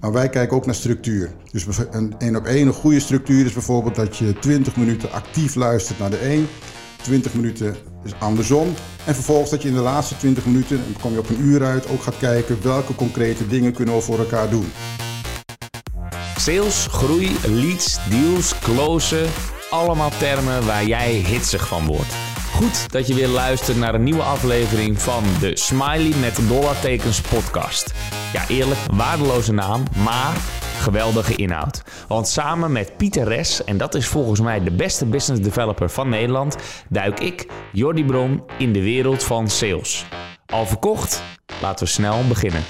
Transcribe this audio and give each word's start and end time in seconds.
Maar 0.00 0.12
wij 0.12 0.28
kijken 0.28 0.56
ook 0.56 0.66
naar 0.66 0.74
structuur. 0.74 1.30
Dus 1.52 1.66
een 1.90 2.14
één 2.18 2.36
op 2.36 2.44
één, 2.44 2.66
een 2.66 2.72
goede 2.72 3.00
structuur 3.00 3.46
is 3.46 3.52
bijvoorbeeld 3.52 3.94
dat 3.94 4.16
je 4.16 4.38
20 4.38 4.76
minuten 4.76 5.12
actief 5.12 5.54
luistert 5.54 5.98
naar 5.98 6.10
de 6.10 6.30
een, 6.32 6.48
20 7.02 7.34
minuten 7.34 7.76
is 8.04 8.12
andersom. 8.18 8.74
En 9.04 9.14
vervolgens 9.14 9.50
dat 9.50 9.62
je 9.62 9.68
in 9.68 9.74
de 9.74 9.80
laatste 9.80 10.16
20 10.16 10.46
minuten, 10.46 10.76
dan 10.76 11.02
kom 11.02 11.12
je 11.12 11.18
op 11.18 11.28
een 11.28 11.40
uur 11.40 11.64
uit, 11.64 11.88
ook 11.88 12.02
gaat 12.02 12.18
kijken 12.18 12.62
welke 12.62 12.94
concrete 12.94 13.46
dingen 13.46 13.72
kunnen 13.72 13.94
we 13.94 14.00
voor 14.00 14.18
elkaar 14.18 14.50
doen. 14.50 14.72
Sales, 16.36 16.86
groei, 16.90 17.36
leads, 17.46 17.98
deals, 18.10 18.58
closen. 18.58 19.26
Allemaal 19.70 20.10
termen 20.18 20.66
waar 20.66 20.84
jij 20.84 21.12
hitsig 21.12 21.68
van 21.68 21.86
wordt. 21.86 22.14
Goed 22.52 22.92
dat 22.92 23.06
je 23.06 23.14
weer 23.14 23.28
luistert 23.28 23.76
naar 23.76 23.94
een 23.94 24.02
nieuwe 24.02 24.22
aflevering 24.22 25.00
van 25.00 25.24
de 25.40 25.56
Smiley 25.56 26.12
met 26.20 26.40
dollartekens 26.48 27.20
podcast. 27.20 27.92
Ja, 28.32 28.48
eerlijk, 28.48 28.78
waardeloze 28.92 29.52
naam, 29.52 29.82
maar 30.04 30.36
geweldige 30.78 31.34
inhoud. 31.34 31.82
Want 32.08 32.28
samen 32.28 32.72
met 32.72 32.96
Pieter 32.96 33.24
Res, 33.24 33.64
en 33.64 33.76
dat 33.76 33.94
is 33.94 34.06
volgens 34.06 34.40
mij 34.40 34.62
de 34.62 34.70
beste 34.70 35.06
business 35.06 35.42
developer 35.42 35.90
van 35.90 36.08
Nederland, 36.08 36.56
duik 36.88 37.20
ik, 37.20 37.46
Jordi 37.72 38.04
Bron, 38.04 38.42
in 38.58 38.72
de 38.72 38.82
wereld 38.82 39.22
van 39.22 39.48
sales. 39.48 40.04
Al 40.46 40.66
verkocht? 40.66 41.22
Laten 41.60 41.84
we 41.84 41.90
snel 41.90 42.26
beginnen. 42.28 42.62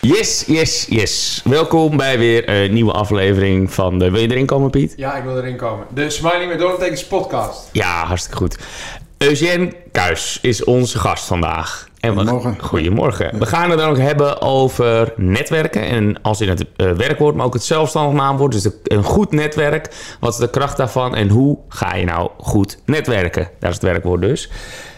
Yes, 0.00 0.44
yes, 0.46 0.86
yes. 0.88 1.40
Welkom 1.44 1.96
bij 1.96 2.18
weer 2.18 2.48
een 2.48 2.72
nieuwe 2.72 2.92
aflevering 2.92 3.72
van 3.72 3.98
de... 3.98 4.10
Wil 4.10 4.20
je 4.20 4.30
erin 4.30 4.46
komen, 4.46 4.70
Piet? 4.70 4.94
Ja, 4.96 5.16
ik 5.16 5.24
wil 5.24 5.36
erin 5.36 5.56
komen. 5.56 5.86
De 5.94 6.10
Smiley 6.10 6.46
met 6.46 7.08
podcast. 7.08 7.68
Ja, 7.72 8.04
hartstikke 8.04 8.36
goed. 8.36 8.58
Eugène 9.18 9.72
Kuis 9.92 10.38
is 10.42 10.64
onze 10.64 10.98
gast 10.98 11.24
vandaag. 11.24 11.88
En 12.06 12.14
we- 12.14 12.18
Goedemorgen. 12.20 12.56
Goedemorgen. 12.60 13.38
We 13.38 13.46
gaan 13.46 13.70
het 13.70 13.78
dan 13.78 13.88
ook 13.90 13.98
hebben 13.98 14.40
over 14.42 15.12
netwerken. 15.16 15.82
En 15.82 16.22
als 16.22 16.40
in 16.40 16.48
het 16.48 16.64
eh, 16.76 16.90
werkwoord, 16.90 17.34
maar 17.34 17.46
ook 17.46 17.54
het 17.54 17.64
zelfstandig 17.64 18.20
naamwoord. 18.20 18.52
Dus 18.52 18.62
de- 18.62 18.80
een 18.84 19.02
goed 19.04 19.30
netwerk. 19.32 20.16
Wat 20.20 20.32
is 20.32 20.38
de 20.38 20.50
kracht 20.50 20.76
daarvan? 20.76 21.14
En 21.14 21.28
hoe 21.28 21.58
ga 21.68 21.94
je 21.94 22.04
nou 22.04 22.30
goed 22.38 22.78
netwerken? 22.84 23.48
Daar 23.58 23.70
is 23.70 23.76
het 23.76 23.84
werkwoord 23.84 24.20
dus. 24.20 24.50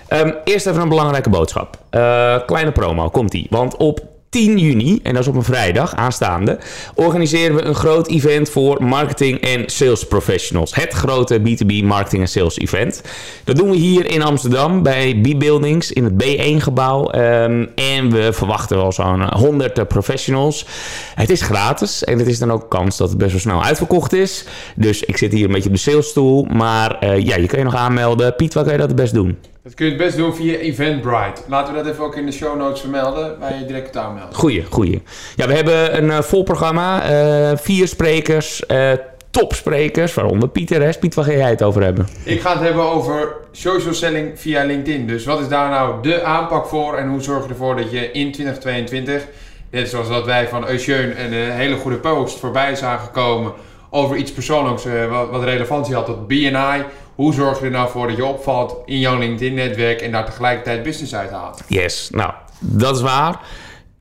Ehm, 0.09 0.33
eerst 0.45 0.67
even 0.67 0.81
een 0.83 0.89
belangrijke 0.89 1.31
boodschap. 1.31 1.79
Eh, 1.91 2.37
kleine 2.47 2.73
promo, 2.73 3.09
komt-ie. 3.09 3.47
Want 3.51 3.77
op 3.77 4.01
10 4.31 4.59
juni, 4.59 5.01
en 5.03 5.13
dat 5.13 5.23
is 5.23 5.29
op 5.29 5.35
een 5.35 5.43
vrijdag 5.43 5.95
aanstaande, 5.95 6.59
organiseren 6.95 7.57
we 7.57 7.63
een 7.63 7.75
groot 7.75 8.09
event 8.09 8.51
voor 8.51 8.85
marketing 8.85 9.41
en 9.41 9.63
sales 9.67 10.07
professionals. 10.07 10.75
Het 10.75 10.93
grote 10.93 11.41
B2B 11.41 11.85
marketing 11.85 12.23
en 12.23 12.29
sales 12.29 12.59
event. 12.59 13.03
Dat 13.45 13.57
doen 13.57 13.71
we 13.71 13.77
hier 13.77 14.11
in 14.11 14.23
Amsterdam 14.23 14.83
bij 14.83 15.21
B-Buildings 15.23 15.93
in 15.93 16.05
het 16.05 16.25
B1-gebouw. 16.25 17.11
en 17.11 18.11
we 18.11 18.33
verwachten 18.33 18.77
wel 18.77 18.93
zo'n 18.93 19.35
100 19.35 19.89
professionals. 19.89 20.67
Het 21.15 21.31
is 21.31 21.43
gratis 21.43 22.05
en 22.05 22.19
het 22.19 22.29
is 22.29 22.39
dan 22.39 22.53
ook 22.53 22.71
kans 22.71 22.97
dat 22.97 23.09
het 23.09 23.19
best 23.19 23.31
wel 23.31 23.41
snel 23.41 23.65
uitverkocht 23.65 24.13
is. 24.13 24.45
Dus 24.77 25.03
ik 25.03 25.17
zit 25.17 25.33
hier 25.33 25.45
een 25.45 25.53
beetje 25.53 25.69
op 25.69 25.75
de 25.75 25.81
salesstoel. 25.81 26.45
Maar 26.45 26.99
eh, 26.99 27.25
ja, 27.25 27.37
je 27.37 27.47
kan 27.47 27.59
je 27.59 27.65
nog 27.65 27.75
aanmelden. 27.75 28.35
Piet, 28.35 28.55
waar 28.55 28.65
kan 28.65 28.73
je 28.73 28.79
dat 28.79 28.89
het 28.89 28.97
best 28.97 29.15
doen? 29.15 29.39
Dat 29.63 29.75
kun 29.75 29.87
je 29.87 29.93
het 29.93 30.01
best 30.01 30.17
doen 30.17 30.35
via 30.35 30.57
Eventbrite. 30.59 31.43
Laten 31.49 31.75
we 31.75 31.83
dat 31.83 31.93
even 31.93 32.05
ook 32.05 32.17
in 32.17 32.27
de 32.27 32.33
show 32.33 32.59
notes 32.59 32.81
vermelden, 32.81 33.39
waar 33.39 33.59
je 33.59 33.65
direct 33.65 33.91
kunt 33.91 34.05
aanmelden. 34.05 34.35
Goeie, 34.35 34.65
goeie. 34.71 35.03
Ja, 35.37 35.47
we 35.47 35.55
hebben 35.55 35.97
een 36.03 36.11
eh, 36.11 36.23
vol 36.23 36.43
programma. 36.43 37.03
eh, 37.03 37.57
vier 37.57 37.89
sprekers, 37.89 38.67
eh, 38.67 38.93
topsprekers, 39.31 40.15
waaronder 40.15 40.49
Pieter 40.49 40.79
Res. 40.79 40.99
Piet, 40.99 41.15
waar 41.15 41.25
ga 41.25 41.33
jij 41.33 41.51
het 41.51 41.63
over 41.63 41.83
hebben? 41.83 42.09
Ik 42.25 42.41
ga 42.41 42.53
het 42.53 42.61
hebben 42.61 42.85
over 42.85 43.37
social 43.53 43.95
selling 43.95 44.41
via 44.41 44.65
LinkedIn. 44.65 45.07
Dus 45.07 45.25
wat 45.25 45.41
is 45.41 45.49
daar 45.49 45.71
nou 45.71 46.03
de 46.03 46.23
aanpak 46.23 46.67
voor 46.67 46.97
en 46.97 47.09
hoe 47.09 47.23
zorg 47.23 47.45
je 47.45 47.51
ervoor 47.51 47.77
dat 47.77 47.91
je 47.91 48.11
in 48.11 48.33
2022, 48.33 49.27
net 49.71 49.89
zoals 49.89 50.09
dat 50.09 50.25
wij 50.25 50.49
van 50.49 50.69
Eusjeun 50.69 51.25
een 51.25 51.51
hele 51.51 51.77
goede 51.77 51.97
post 51.97 52.39
voorbij 52.39 52.75
zagen 52.75 53.11
komen 53.11 53.53
over 53.91 54.17
iets 54.17 54.33
persoonlijks 54.33 54.85
eh, 54.85 55.11
wat, 55.11 55.31
wat 55.31 55.43
relevantie 55.43 55.95
had 55.95 56.07
tot 56.07 56.27
BNI. 56.27 56.85
Hoe 57.15 57.35
zorg 57.35 57.59
je 57.59 57.65
er 57.65 57.71
nou 57.71 57.91
voor 57.91 58.07
dat 58.09 58.17
je 58.17 58.25
opvalt 58.25 58.77
in 58.85 58.99
jouw 58.99 59.19
LinkedIn-netwerk 59.19 60.01
en 60.01 60.13
daar 60.13 60.25
tegelijkertijd 60.25 60.83
business 60.83 61.15
uit 61.15 61.31
haalt? 61.31 61.63
Yes, 61.67 62.09
nou, 62.11 62.33
dat 62.61 62.97
is 62.97 63.03
waar. 63.03 63.41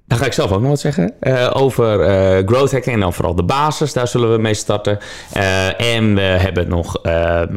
Dan 0.06 0.18
ga 0.18 0.26
ik 0.26 0.34
zelf 0.34 0.52
ook 0.52 0.62
nog 0.62 0.70
wat 0.70 0.80
zeggen. 0.80 1.14
eh, 1.20 1.52
over 1.54 2.02
eh, 2.02 2.48
growth 2.48 2.72
hacking 2.72 2.96
en 2.96 3.00
dan 3.00 3.14
vooral 3.14 3.36
de 3.36 3.44
basis. 3.44 3.94
Daar 3.94 4.08
zullen 4.08 4.32
we 4.32 4.38
mee 4.38 4.54
starten. 4.54 5.00
En 5.78 6.16
we 6.16 6.22
hebben 6.22 6.70
nog 6.70 7.00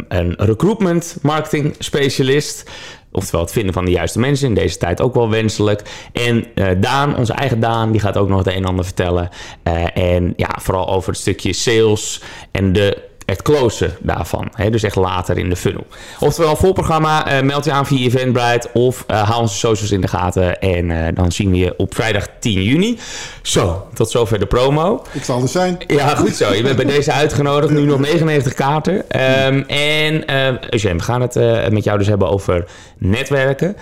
een 0.08 0.34
recruitment 0.36 1.16
marketing 1.22 1.74
specialist. 1.78 2.70
Oftewel 3.12 3.40
het 3.40 3.52
vinden 3.52 3.74
van 3.74 3.84
de 3.84 3.90
juiste 3.90 4.18
mensen. 4.18 4.48
In 4.48 4.54
deze 4.54 4.76
tijd 4.76 5.00
ook 5.00 5.14
wel 5.14 5.30
wenselijk. 5.30 5.82
En 6.12 6.46
eh, 6.54 6.66
Daan, 6.80 7.16
onze 7.16 7.32
eigen 7.32 7.60
Daan, 7.60 7.90
die 7.90 8.00
gaat 8.00 8.16
ook 8.16 8.28
nog 8.28 8.38
het 8.38 8.46
een 8.46 8.54
en 8.54 8.64
ander 8.64 8.84
vertellen. 8.84 9.28
Eh, 9.62 9.96
en 9.96 10.32
ja, 10.36 10.58
vooral 10.60 10.88
over 10.88 11.10
het 11.10 11.20
stukje 11.20 11.52
sales 11.52 12.22
en 12.50 12.72
de 12.72 13.09
het 13.30 13.42
closen 13.42 13.96
daarvan. 14.00 14.48
Hè? 14.54 14.70
Dus 14.70 14.82
echt 14.82 14.96
later 14.96 15.38
in 15.38 15.48
de 15.48 15.56
funnel. 15.56 15.86
Oftewel, 16.20 16.56
vol 16.56 16.72
programma, 16.72 17.26
eh, 17.26 17.42
meld 17.42 17.64
je 17.64 17.72
aan 17.72 17.86
via 17.86 18.06
Eventbrite 18.06 18.68
of 18.72 19.04
eh 19.06 19.22
haal 19.22 19.40
onze 19.40 19.56
socials 19.56 19.90
in 19.90 20.00
de 20.00 20.08
gaten. 20.08 20.60
En 20.60 20.90
eh, 20.90 21.14
dan 21.14 21.32
zien 21.32 21.50
we 21.50 21.56
je 21.56 21.74
op 21.76 21.94
vrijdag 21.94 22.26
10 22.40 22.62
juni. 22.62 22.98
Zo, 23.42 23.86
tot 23.94 24.10
zover 24.10 24.38
de 24.38 24.46
promo. 24.46 25.02
Ik 25.12 25.24
zal 25.24 25.42
er 25.42 25.48
zijn. 25.48 25.78
Ja, 25.86 26.14
goed 26.14 26.34
zo. 26.34 26.52
Je 26.52 26.62
bent 26.62 26.76
bij 26.76 26.84
deze 26.84 27.12
uitgenodigd. 27.12 27.72
Nu 27.72 27.80
nog 27.80 27.98
99 28.10 28.54
kaarten. 28.54 29.10
Ehm, 29.10 29.62
en 29.66 30.30
Eugène, 30.70 30.96
we 30.96 31.02
gaan 31.02 31.20
het 31.20 31.34
met 31.72 31.84
jou 31.84 31.98
dus 31.98 32.06
hebben 32.06 32.28
over 32.28 32.64
netwerken. 32.98 33.76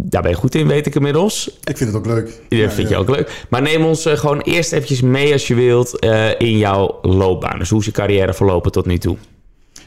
Daar 0.00 0.22
ben 0.22 0.30
je 0.30 0.36
goed 0.36 0.54
in, 0.54 0.66
weet 0.66 0.86
ik 0.86 0.94
inmiddels. 0.94 1.58
Ik 1.64 1.76
vind 1.76 1.90
het 1.92 1.98
ook 1.98 2.06
leuk. 2.06 2.24
Dat 2.26 2.58
Ja, 2.58 2.70
vind 2.70 2.88
ja. 2.88 2.94
je 2.96 3.00
ook 3.02 3.08
leuk. 3.16 3.46
Maar 3.50 3.62
neem 3.62 3.84
ons 3.84 4.06
eh, 4.06 4.16
gewoon 4.16 4.40
eerst 4.40 4.72
eventjes 4.72 5.00
mee 5.00 5.32
als 5.32 5.46
je 5.46 5.54
wilt 5.54 5.98
eh, 5.98 6.40
in 6.40 6.56
jouw 6.58 6.98
loopbaan. 7.02 7.58
Dus 7.58 7.70
hoe 7.70 7.80
is 7.80 7.84
je 7.86 7.90
carrière 7.92 8.34
verlopen 8.34 8.72
tot 8.72 8.86
nu 8.86 8.98
toe? 8.98 9.16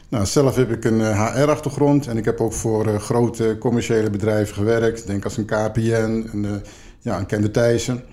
Nou, 0.10 0.26
zelf 0.26 0.56
heb 0.56 0.72
ik 0.72 0.86
een 0.86 1.02
HR-achtergrond 1.16 2.08
en 2.08 2.18
ik 2.18 2.26
heb 2.26 2.42
ook 2.42 2.54
voor 2.54 2.88
eh, 2.88 2.96
grote 3.00 3.56
commerciële 3.60 4.10
bedrijven 4.10 4.56
gewerkt. 4.56 5.08
Denk 5.08 5.24
als 5.24 5.38
een 5.38 5.46
KPN, 5.46 6.30
een, 6.34 6.46
eh, 6.46 6.52
ja, 7.00 7.18
een 7.18 7.26
Kende 7.26 7.52
Thijssen. 7.52 8.04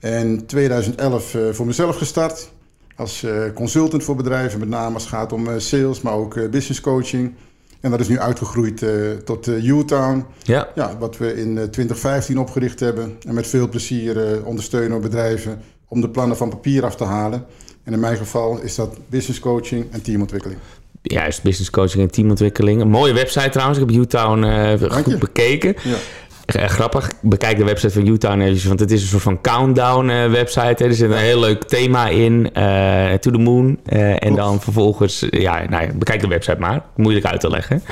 En 0.00 0.46
2011 0.46 1.34
eh, 1.34 1.40
voor 1.52 1.66
mezelf 1.66 1.96
gestart 1.96 2.50
als 2.96 3.22
eh, 3.22 3.42
consultant 3.54 4.04
voor 4.04 4.16
bedrijven, 4.16 4.58
met 4.60 4.68
name 4.68 4.94
als 4.94 5.02
het 5.02 5.12
gaat 5.12 5.32
om 5.32 5.48
eh, 5.48 5.54
sales, 5.58 6.00
maar 6.00 6.12
ook 6.12 6.36
eh, 6.36 6.48
business 6.48 6.80
coaching. 6.80 7.34
En 7.80 7.90
dat 7.90 8.00
is 8.00 8.08
nu 8.08 8.18
uitgegroeid 8.18 8.82
eh, 8.82 8.90
tot 9.24 9.48
eh, 9.48 9.64
U-Town. 9.68 10.24
Ja. 10.42 10.68
Ja, 10.74 10.96
wat 10.98 11.16
we 11.16 11.34
in 11.40 11.58
eh, 11.58 11.64
2015 11.64 12.38
opgericht 12.38 12.80
hebben. 12.80 13.16
En 13.26 13.34
met 13.34 13.46
veel 13.46 13.68
plezier 13.68 14.26
eh, 14.32 14.46
ondersteunen 14.46 14.96
we 14.96 15.02
bedrijven 15.02 15.60
om 15.88 16.00
de 16.00 16.08
plannen 16.10 16.36
van 16.36 16.48
papier 16.48 16.84
af 16.84 16.96
te 16.96 17.04
halen. 17.04 17.44
En 17.84 17.92
in 17.92 18.00
mijn 18.00 18.16
geval 18.16 18.58
is 18.60 18.74
dat 18.74 18.96
business 19.08 19.40
coaching 19.40 19.86
en 19.90 20.02
teamontwikkeling. 20.02 20.60
Juist, 21.02 21.42
business 21.42 21.70
coaching 21.70 22.02
en 22.02 22.10
teamontwikkeling. 22.10 22.80
Een 22.80 22.88
mooie 22.88 23.12
website 23.12 23.48
trouwens. 23.48 23.78
Ik 23.78 23.88
heb 23.88 23.96
U-Town 23.96 24.42
eh, 24.42 24.90
goed 24.90 25.18
bekeken. 25.18 25.74
Ja. 25.84 25.96
Eh, 26.46 26.64
grappig. 26.64 27.10
Bekijk 27.20 27.56
de 27.56 27.64
website 27.64 27.92
van 27.92 28.06
U-Town 28.06 28.40
eventjes, 28.40 28.64
want 28.64 28.80
het 28.80 28.90
is 28.90 29.02
een 29.02 29.08
soort 29.08 29.22
van 29.22 29.40
countdown 29.40 30.08
eh, 30.08 30.30
website. 30.30 30.82
Hè. 30.82 30.84
Er 30.84 30.94
zit 30.94 31.10
een 31.10 31.16
heel 31.16 31.40
leuk 31.40 31.64
thema 31.64 32.08
in, 32.08 32.50
eh, 32.52 33.12
To 33.12 33.30
the 33.30 33.38
Moon. 33.38 33.78
Eh, 33.84 34.24
en 34.24 34.34
dan 34.34 34.60
vervolgens, 34.60 35.24
ja, 35.30 35.68
nou 35.68 35.86
ja, 35.86 35.92
bekijk 35.92 36.20
de 36.20 36.28
website 36.28 36.58
maar. 36.58 36.82
Moeilijk 36.96 37.26
uit 37.26 37.40
te 37.40 37.50
leggen. 37.50 37.82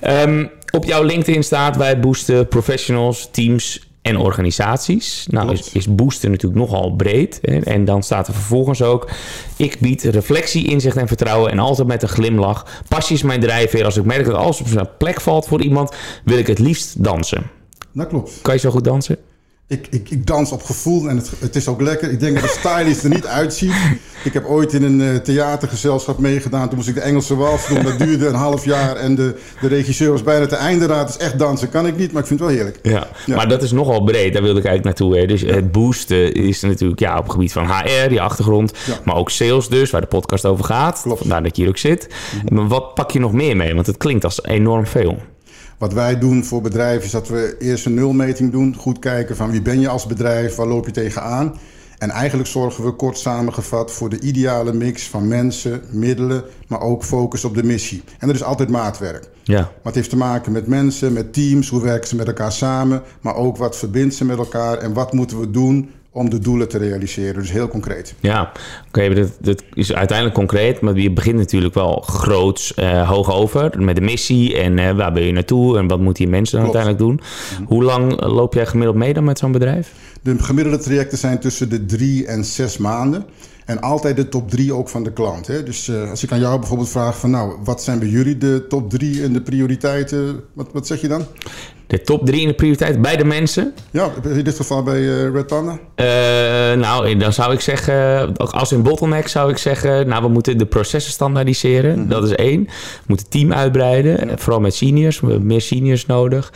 Ehm, 0.00 0.46
op 0.70 0.84
jouw 0.84 1.02
LinkedIn 1.02 1.42
staat 1.42 1.76
wij 1.76 2.00
boosten 2.00 2.48
professionals, 2.48 3.28
teams 3.30 3.86
en 4.02 4.16
organisaties. 4.16 5.26
Nou 5.30 5.46
Klopt. 5.46 5.66
is, 5.66 5.72
is 5.72 5.94
boosten 5.94 6.30
natuurlijk 6.30 6.60
nogal 6.60 6.90
breed. 6.90 7.38
Hè? 7.42 7.58
En 7.58 7.84
dan 7.84 8.02
staat 8.02 8.28
er 8.28 8.34
vervolgens 8.34 8.82
ook... 8.82 9.10
Ik 9.56 9.78
bied 9.80 10.02
reflectie, 10.02 10.66
inzicht 10.66 10.96
en 10.96 11.08
vertrouwen 11.08 11.50
en 11.50 11.58
altijd 11.58 11.88
met 11.88 12.02
een 12.02 12.08
glimlach. 12.08 12.66
Passie 12.88 13.16
is 13.16 13.22
mijn 13.22 13.40
drijfveer. 13.40 13.84
Als 13.84 13.96
ik 13.96 14.04
merk 14.04 14.24
dat 14.24 14.34
alles 14.34 14.60
op 14.60 14.68
zijn 14.68 14.88
plek 14.98 15.20
valt 15.20 15.46
voor 15.46 15.62
iemand... 15.62 15.94
wil 16.24 16.38
ik 16.38 16.46
het 16.46 16.58
liefst 16.58 17.04
dansen. 17.04 17.55
Dat 17.96 18.08
klopt. 18.08 18.38
Kan 18.42 18.54
je 18.54 18.60
zo 18.60 18.70
goed 18.70 18.84
dansen? 18.84 19.16
Ik, 19.68 19.86
ik, 19.90 20.10
ik 20.10 20.26
dans 20.26 20.52
op 20.52 20.62
gevoel 20.62 21.08
en 21.08 21.16
het, 21.16 21.30
het 21.38 21.56
is 21.56 21.68
ook 21.68 21.80
lekker. 21.80 22.10
Ik 22.10 22.20
denk 22.20 22.34
dat 22.34 22.42
de 22.42 22.56
stylist 22.58 23.02
er 23.02 23.10
niet 23.10 23.26
uitziet. 23.26 23.72
Ik 24.24 24.32
heb 24.32 24.44
ooit 24.44 24.72
in 24.72 24.82
een 24.82 25.00
eh, 25.00 25.16
theatergezelschap 25.16 26.18
meegedaan. 26.18 26.68
Toen 26.68 26.76
moest 26.76 26.88
ik 26.88 26.94
de 26.94 27.00
Engelse 27.00 27.36
wals 27.36 27.68
doen. 27.68 27.82
Dat 27.82 27.98
duurde 27.98 28.26
een 28.26 28.34
half 28.34 28.64
jaar. 28.64 28.96
En 28.96 29.14
de, 29.14 29.34
de 29.60 29.68
regisseur 29.68 30.10
was 30.10 30.22
bijna 30.22 30.46
te 30.46 30.56
einde 30.56 30.86
raad. 30.86 31.06
Dus 31.06 31.16
echt 31.16 31.38
dansen 31.38 31.68
kan 31.68 31.86
ik 31.86 31.96
niet, 31.96 32.12
maar 32.12 32.22
ik 32.22 32.28
vind 32.28 32.40
het 32.40 32.48
wel 32.48 32.58
heerlijk. 32.58 32.78
Ja. 32.82 33.08
Ja. 33.26 33.36
Maar 33.36 33.48
dat 33.48 33.62
is 33.62 33.72
nogal 33.72 34.02
breed. 34.02 34.32
Daar 34.32 34.42
wilde 34.42 34.58
ik 34.58 34.66
eigenlijk 34.66 34.98
naartoe. 34.98 35.18
Hè? 35.18 35.26
Dus 35.26 35.40
het 35.40 35.72
boosten 35.72 36.32
is 36.32 36.60
natuurlijk 36.60 37.00
ja, 37.00 37.16
op 37.16 37.22
het 37.22 37.32
gebied 37.32 37.52
van 37.52 37.66
HR, 37.66 38.12
je 38.12 38.20
achtergrond. 38.20 38.72
Ja. 38.86 38.98
Maar 39.04 39.16
ook 39.16 39.30
sales 39.30 39.68
dus, 39.68 39.90
waar 39.90 40.00
de 40.00 40.06
podcast 40.06 40.44
over 40.44 40.64
gaat. 40.64 41.00
Klopt. 41.02 41.20
Vandaar 41.20 41.42
dat 41.42 41.56
je 41.56 41.62
hier 41.62 41.70
ook 41.70 41.78
zit. 41.78 42.08
Maar 42.48 42.68
wat 42.68 42.94
pak 42.94 43.10
je 43.10 43.18
nog 43.18 43.32
meer 43.32 43.56
mee? 43.56 43.74
Want 43.74 43.86
het 43.86 43.96
klinkt 43.96 44.24
als 44.24 44.44
enorm 44.44 44.86
veel. 44.86 45.18
Wat 45.78 45.92
wij 45.92 46.18
doen 46.18 46.44
voor 46.44 46.60
bedrijven 46.60 47.04
is 47.04 47.10
dat 47.10 47.28
we 47.28 47.56
eerst 47.58 47.86
een 47.86 47.94
nulmeting 47.94 48.52
doen. 48.52 48.74
Goed 48.76 48.98
kijken 48.98 49.36
van 49.36 49.50
wie 49.50 49.62
ben 49.62 49.80
je 49.80 49.88
als 49.88 50.06
bedrijf, 50.06 50.54
waar 50.54 50.66
loop 50.66 50.86
je 50.86 50.92
tegenaan. 50.92 51.54
En 51.98 52.10
eigenlijk 52.10 52.48
zorgen 52.48 52.84
we 52.84 52.90
kort 52.90 53.18
samengevat 53.18 53.92
voor 53.92 54.08
de 54.08 54.20
ideale 54.20 54.72
mix 54.72 55.08
van 55.08 55.28
mensen, 55.28 55.82
middelen, 55.90 56.44
maar 56.68 56.80
ook 56.80 57.04
focus 57.04 57.44
op 57.44 57.54
de 57.54 57.62
missie. 57.62 58.02
En 58.18 58.26
dat 58.26 58.36
is 58.36 58.42
altijd 58.42 58.68
maatwerk. 58.68 59.28
Ja. 59.42 59.60
Maar 59.60 59.70
het 59.82 59.94
heeft 59.94 60.10
te 60.10 60.16
maken 60.16 60.52
met 60.52 60.66
mensen, 60.66 61.12
met 61.12 61.32
teams, 61.32 61.68
hoe 61.68 61.82
werken 61.82 62.08
ze 62.08 62.16
met 62.16 62.26
elkaar 62.26 62.52
samen, 62.52 63.02
maar 63.20 63.34
ook 63.34 63.56
wat 63.56 63.76
verbindt 63.76 64.14
ze 64.14 64.24
met 64.24 64.38
elkaar 64.38 64.78
en 64.78 64.92
wat 64.92 65.12
moeten 65.12 65.40
we 65.40 65.50
doen 65.50 65.90
om 66.16 66.30
de 66.30 66.38
doelen 66.38 66.68
te 66.68 66.78
realiseren. 66.78 67.34
Dus 67.34 67.50
heel 67.50 67.68
concreet. 67.68 68.14
Ja, 68.20 68.52
oké, 68.88 69.14
dat, 69.14 69.36
dat 69.40 69.62
is 69.74 69.92
uiteindelijk 69.92 70.38
concreet, 70.38 70.80
maar 70.80 70.98
je 70.98 71.10
begint 71.10 71.36
natuurlijk 71.36 71.74
wel 71.74 72.00
groots, 72.00 72.72
uh, 72.76 73.08
hoog 73.08 73.32
over 73.32 73.82
met 73.82 73.94
de 73.94 74.00
missie 74.00 74.56
en 74.58 74.78
uh, 74.78 74.90
waar 74.90 75.12
ben 75.12 75.22
je 75.22 75.32
naartoe 75.32 75.78
en 75.78 75.88
wat 75.88 76.00
moeten 76.00 76.24
die 76.24 76.32
mensen 76.32 76.56
dan 76.56 76.64
uiteindelijk 76.64 77.02
doen. 77.02 77.20
Hoe 77.66 77.82
lang 77.82 78.20
loop 78.20 78.54
jij 78.54 78.66
gemiddeld 78.66 78.96
mee 78.96 79.14
dan 79.14 79.24
met 79.24 79.38
zo'n 79.38 79.52
bedrijf? 79.52 79.92
De 80.22 80.38
gemiddelde 80.38 80.78
trajecten 80.78 81.18
zijn 81.18 81.38
tussen 81.38 81.68
de 81.68 81.84
drie 81.84 82.26
en 82.26 82.44
zes 82.44 82.76
maanden. 82.76 83.24
En 83.64 83.80
altijd 83.80 84.16
de 84.16 84.28
top 84.28 84.50
drie 84.50 84.72
ook 84.72 84.88
van 84.88 85.02
de 85.02 85.12
klant. 85.12 85.46
Hè? 85.46 85.62
Dus 85.62 85.88
uh, 85.88 86.10
als 86.10 86.22
ik 86.22 86.32
aan 86.32 86.40
jou 86.40 86.58
bijvoorbeeld 86.58 86.88
vraag 86.88 87.18
van 87.18 87.30
nou, 87.30 87.56
wat 87.64 87.82
zijn 87.82 87.98
bij 87.98 88.08
jullie 88.08 88.38
de 88.38 88.64
top 88.68 88.90
drie 88.90 89.22
en 89.22 89.32
de 89.32 89.42
prioriteiten? 89.42 90.40
Wat, 90.52 90.68
wat 90.72 90.86
zeg 90.86 91.00
je 91.00 91.08
dan? 91.08 91.24
De 91.86 92.00
top 92.00 92.26
drie 92.26 92.40
in 92.40 92.48
de 92.48 92.54
prioriteit 92.54 93.00
bij 93.02 93.16
de 93.16 93.24
mensen? 93.24 93.74
Ja, 93.90 94.10
in 94.22 94.44
dit 94.44 94.56
geval 94.56 94.82
bij 94.82 95.00
uh, 95.00 95.32
Red 95.32 95.46
Panda? 95.46 95.72
Uh, 95.72 96.80
nou, 96.80 97.16
dan 97.16 97.32
zou 97.32 97.52
ik 97.52 97.60
zeggen, 97.60 98.36
als 98.36 98.72
in 98.72 98.82
bottleneck 98.82 99.28
zou 99.28 99.50
ik 99.50 99.58
zeggen, 99.58 100.08
nou, 100.08 100.22
we 100.22 100.28
moeten 100.28 100.58
de 100.58 100.66
processen 100.66 101.12
standaardiseren. 101.12 101.92
Mm 101.92 102.00
-hmm. 102.00 102.08
Dat 102.08 102.24
is 102.24 102.34
één. 102.34 102.64
We 102.64 103.04
moeten 103.06 103.28
team 103.28 103.52
uitbreiden, 103.52 104.28
ja. 104.28 104.38
vooral 104.38 104.60
met 104.60 104.74
seniors. 104.74 105.20
We 105.20 105.26
hebben 105.26 105.46
meer 105.46 105.60
seniors 105.60 106.06
nodig. 106.06 106.52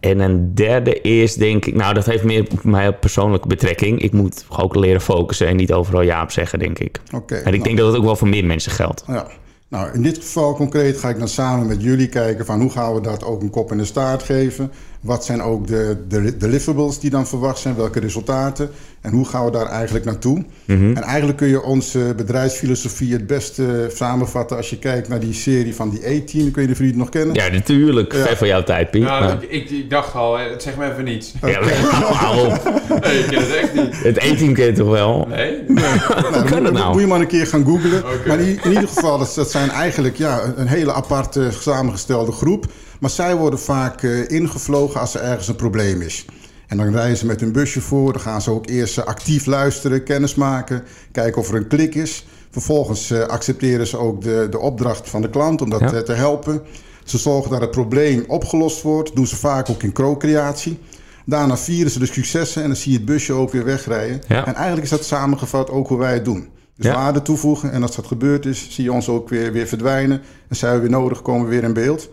En 0.00 0.18
een 0.18 0.54
derde 0.54 1.00
is, 1.00 1.34
denk 1.34 1.64
ik, 1.66 1.74
nou, 1.74 1.94
dat 1.94 2.06
heeft 2.06 2.24
meer 2.24 2.46
op 2.50 2.64
mij 2.64 2.92
persoonlijke 2.92 3.48
betrekking. 3.48 4.02
Ik 4.02 4.12
moet 4.12 4.44
ook 4.48 4.74
leren 4.74 5.00
focussen 5.00 5.46
en 5.46 5.56
niet 5.56 5.72
overal 5.72 6.02
ja 6.02 6.22
op 6.22 6.30
zeggen, 6.30 6.58
denk 6.58 6.78
ik. 6.78 7.00
Okay, 7.14 7.38
en 7.38 7.46
ik 7.46 7.52
nou. 7.52 7.62
denk 7.62 7.78
dat 7.78 7.86
het 7.86 7.96
ook 7.96 8.04
wel 8.04 8.16
voor 8.16 8.28
meer 8.28 8.44
mensen 8.44 8.72
geldt. 8.72 9.04
Ja. 9.06 9.26
Nou, 9.70 9.92
in 9.92 10.02
dit 10.02 10.16
geval 10.16 10.54
concreet 10.54 10.98
ga 10.98 11.08
ik 11.08 11.18
dan 11.18 11.28
samen 11.28 11.66
met 11.66 11.82
jullie 11.82 12.08
kijken 12.08 12.46
van 12.46 12.60
hoe 12.60 12.70
gaan 12.70 12.94
we 12.94 13.00
dat 13.00 13.24
ook 13.24 13.42
een 13.42 13.50
kop 13.50 13.72
in 13.72 13.78
de 13.78 13.84
staart 13.84 14.22
geven. 14.22 14.70
Wat 15.00 15.24
zijn 15.24 15.42
ook 15.42 15.66
de, 15.66 16.04
de 16.08 16.36
deliverables 16.36 16.98
die 16.98 17.10
dan 17.10 17.26
verwacht 17.26 17.58
zijn, 17.58 17.74
welke 17.74 18.00
resultaten 18.00 18.70
en 19.00 19.12
hoe 19.12 19.24
gaan 19.24 19.44
we 19.44 19.50
daar 19.50 19.66
eigenlijk 19.66 20.04
naartoe. 20.04 20.36
Mm 20.64 20.76
-hmm. 20.76 20.96
En 20.96 21.02
eigenlijk 21.02 21.38
kun 21.38 21.48
je 21.48 21.62
onze 21.62 22.14
bedrijfsfilosofie 22.16 23.12
het 23.12 23.26
beste 23.26 23.90
samenvatten 23.94 24.56
als 24.56 24.70
je 24.70 24.78
kijkt 24.78 25.08
naar 25.08 25.20
die 25.20 25.32
serie 25.32 25.74
van 25.74 25.90
die 25.90 26.06
A-team. 26.06 26.50
Kun 26.50 26.62
je 26.62 26.68
de 26.68 26.74
vrienden 26.74 26.98
nog 26.98 27.08
kennen? 27.08 27.34
Ja, 27.34 27.48
natuurlijk. 27.48 28.12
Ja. 28.12 28.24
Ver 28.24 28.36
van 28.36 28.46
jouw 28.46 28.62
tijd, 28.62 28.90
Piet. 28.90 29.02
Nou, 29.02 29.32
ik, 29.32 29.42
ik, 29.42 29.70
ik, 29.70 29.90
dacht 29.90 30.14
al, 30.14 30.38
het 30.38 30.62
zegt 30.62 30.76
me 30.76 30.90
even 30.90 31.04
niets. 31.04 31.32
Okay. 31.36 31.52
Ja, 31.52 31.60
hou 32.24 32.46
op. 32.46 32.58
Nee, 33.00 33.18
ik 33.18 33.26
ken 33.26 33.40
het 33.40 33.54
echt 33.54 33.74
niet. 33.74 34.02
Het 34.02 34.18
A-team 34.22 34.54
ken 34.54 34.66
je 34.66 34.72
toch 34.72 34.90
wel? 34.90 35.26
Nee? 35.28 35.62
nee. 35.68 35.84
nou, 36.30 36.30
kan 36.30 36.50
dat 36.50 36.60
moet, 36.60 36.72
nou? 36.72 36.92
Moet 36.92 37.00
je 37.00 37.06
maar 37.06 37.20
een 37.20 37.26
keer 37.26 37.46
gaan 37.46 37.64
googlen. 37.64 37.98
Okay. 37.98 38.26
Maar 38.26 38.40
in, 38.40 38.58
in, 38.62 38.70
ieder 38.70 38.88
geval, 38.88 39.18
dat, 39.18 39.32
dat 39.34 39.50
zijn 39.50 39.70
eigenlijk 39.70 40.16
ja, 40.16 40.52
een 40.56 40.66
hele 40.66 40.92
aparte 40.92 41.48
samengestelde 41.50 42.32
groep. 42.32 42.66
Maar 43.00 43.10
zij 43.10 43.36
worden 43.36 43.58
vaak 43.58 44.02
uh, 44.02 44.30
ingevlogen 44.30 45.00
als 45.00 45.14
er 45.14 45.20
ergens 45.20 45.48
een 45.48 45.56
probleem 45.56 46.00
is. 46.00 46.24
En 46.70 46.76
dan 46.76 46.92
rijden 46.92 47.16
ze 47.16 47.26
met 47.26 47.40
hun 47.40 47.52
busje 47.52 47.80
voor. 47.80 48.12
Dan 48.12 48.20
gaan 48.20 48.42
ze 48.42 48.50
ook 48.50 48.68
eerst 48.68 49.04
actief 49.04 49.46
luisteren, 49.46 50.02
kennis 50.02 50.34
maken. 50.34 50.82
Kijken 51.12 51.40
of 51.40 51.48
er 51.48 51.54
een 51.54 51.66
klik 51.66 51.94
is. 51.94 52.26
Vervolgens 52.50 53.10
uh, 53.10 53.20
accepteren 53.20 53.86
ze 53.86 53.96
ook 53.98 54.22
de, 54.22 54.46
de 54.50 54.58
opdracht 54.58 55.08
van 55.08 55.22
de 55.22 55.30
klant 55.30 55.62
om 55.62 55.70
dat 55.70 55.80
ja. 55.80 56.02
te 56.02 56.12
helpen. 56.12 56.62
Ze 57.04 57.18
zorgen 57.18 57.50
dat 57.50 57.60
het 57.60 57.70
probleem 57.70 58.24
opgelost 58.26 58.82
wordt. 58.82 59.14
Doen 59.14 59.26
ze 59.26 59.36
vaak 59.36 59.70
ook 59.70 59.82
in 59.82 59.92
co-creatie. 59.92 60.78
Daarna 61.26 61.56
vieren 61.56 61.90
ze 61.90 61.98
de 61.98 62.06
successen 62.06 62.62
en 62.62 62.68
dan 62.68 62.76
zie 62.76 62.92
je 62.92 62.96
het 62.96 63.06
busje 63.06 63.32
ook 63.32 63.52
weer 63.52 63.64
wegrijden. 63.64 64.20
Ja. 64.28 64.46
En 64.46 64.54
eigenlijk 64.54 64.84
is 64.84 64.90
dat 64.90 65.04
samengevat 65.04 65.70
ook 65.70 65.88
hoe 65.88 65.98
wij 65.98 66.14
het 66.14 66.24
doen. 66.24 66.48
Dus 66.76 66.86
Ja. 66.86 66.94
waarde 66.94 67.22
toevoegen 67.22 67.72
en 67.72 67.82
als 67.82 67.96
dat 67.96 68.06
gebeurd 68.06 68.46
is, 68.46 68.66
zie 68.70 68.84
je 68.84 68.92
ons 68.92 69.08
ook 69.08 69.28
weer, 69.28 69.52
weer 69.52 69.66
verdwijnen. 69.66 70.20
En 70.48 70.56
zijn 70.56 70.74
we 70.74 70.80
weer 70.80 70.90
nodig, 70.90 71.22
komen 71.22 71.44
we 71.44 71.50
weer 71.50 71.62
in 71.62 71.72
beeld. 71.72 72.08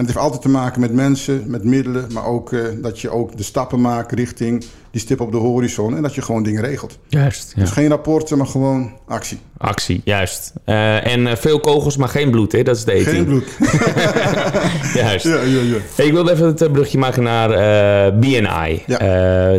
En 0.00 0.06
het 0.06 0.14
heeft 0.14 0.26
altijd 0.26 0.42
te 0.42 0.48
maken 0.58 0.80
met 0.80 0.92
mensen, 0.92 1.42
met 1.46 1.64
middelen, 1.64 2.12
maar 2.12 2.24
ook 2.24 2.52
eh, 2.52 2.60
dat 2.76 3.00
je 3.00 3.10
ook 3.10 3.36
de 3.36 3.42
stappen 3.42 3.80
maakt 3.80 4.12
richting 4.12 4.64
die 4.90 5.00
stip 5.00 5.20
op 5.20 5.32
de 5.32 5.38
horizon 5.38 5.96
en 5.96 6.02
dat 6.02 6.14
je 6.14 6.22
gewoon 6.22 6.42
dingen 6.42 6.62
regelt. 6.62 6.98
Juist, 7.08 7.52
ja. 7.54 7.60
Dus 7.60 7.70
geen 7.70 7.88
rapporten, 7.88 8.38
maar 8.38 8.46
gewoon 8.46 8.92
actie. 9.06 9.38
Actie, 9.56 10.00
juist. 10.04 10.52
Eh, 10.64 11.06
en 11.06 11.26
eh, 11.26 11.36
veel 11.36 11.60
kogels, 11.60 11.96
maar 11.96 12.08
geen 12.08 12.30
bloed, 12.30 12.52
hè? 12.52 12.62
Dat 12.62 12.76
is 12.76 12.84
de 12.84 12.92
eting. 12.92 13.14
Geen 13.14 13.24
bloed. 13.24 13.56
Juist. 14.94 15.24
ja, 15.24 15.40
ja. 15.40 15.76
Hey, 15.94 16.06
ik 16.06 16.12
wilde 16.12 16.32
even 16.32 16.46
het 16.46 16.72
brugje 16.72 16.98
maken 16.98 17.22
naar 17.22 17.48
BNI. 18.18 18.82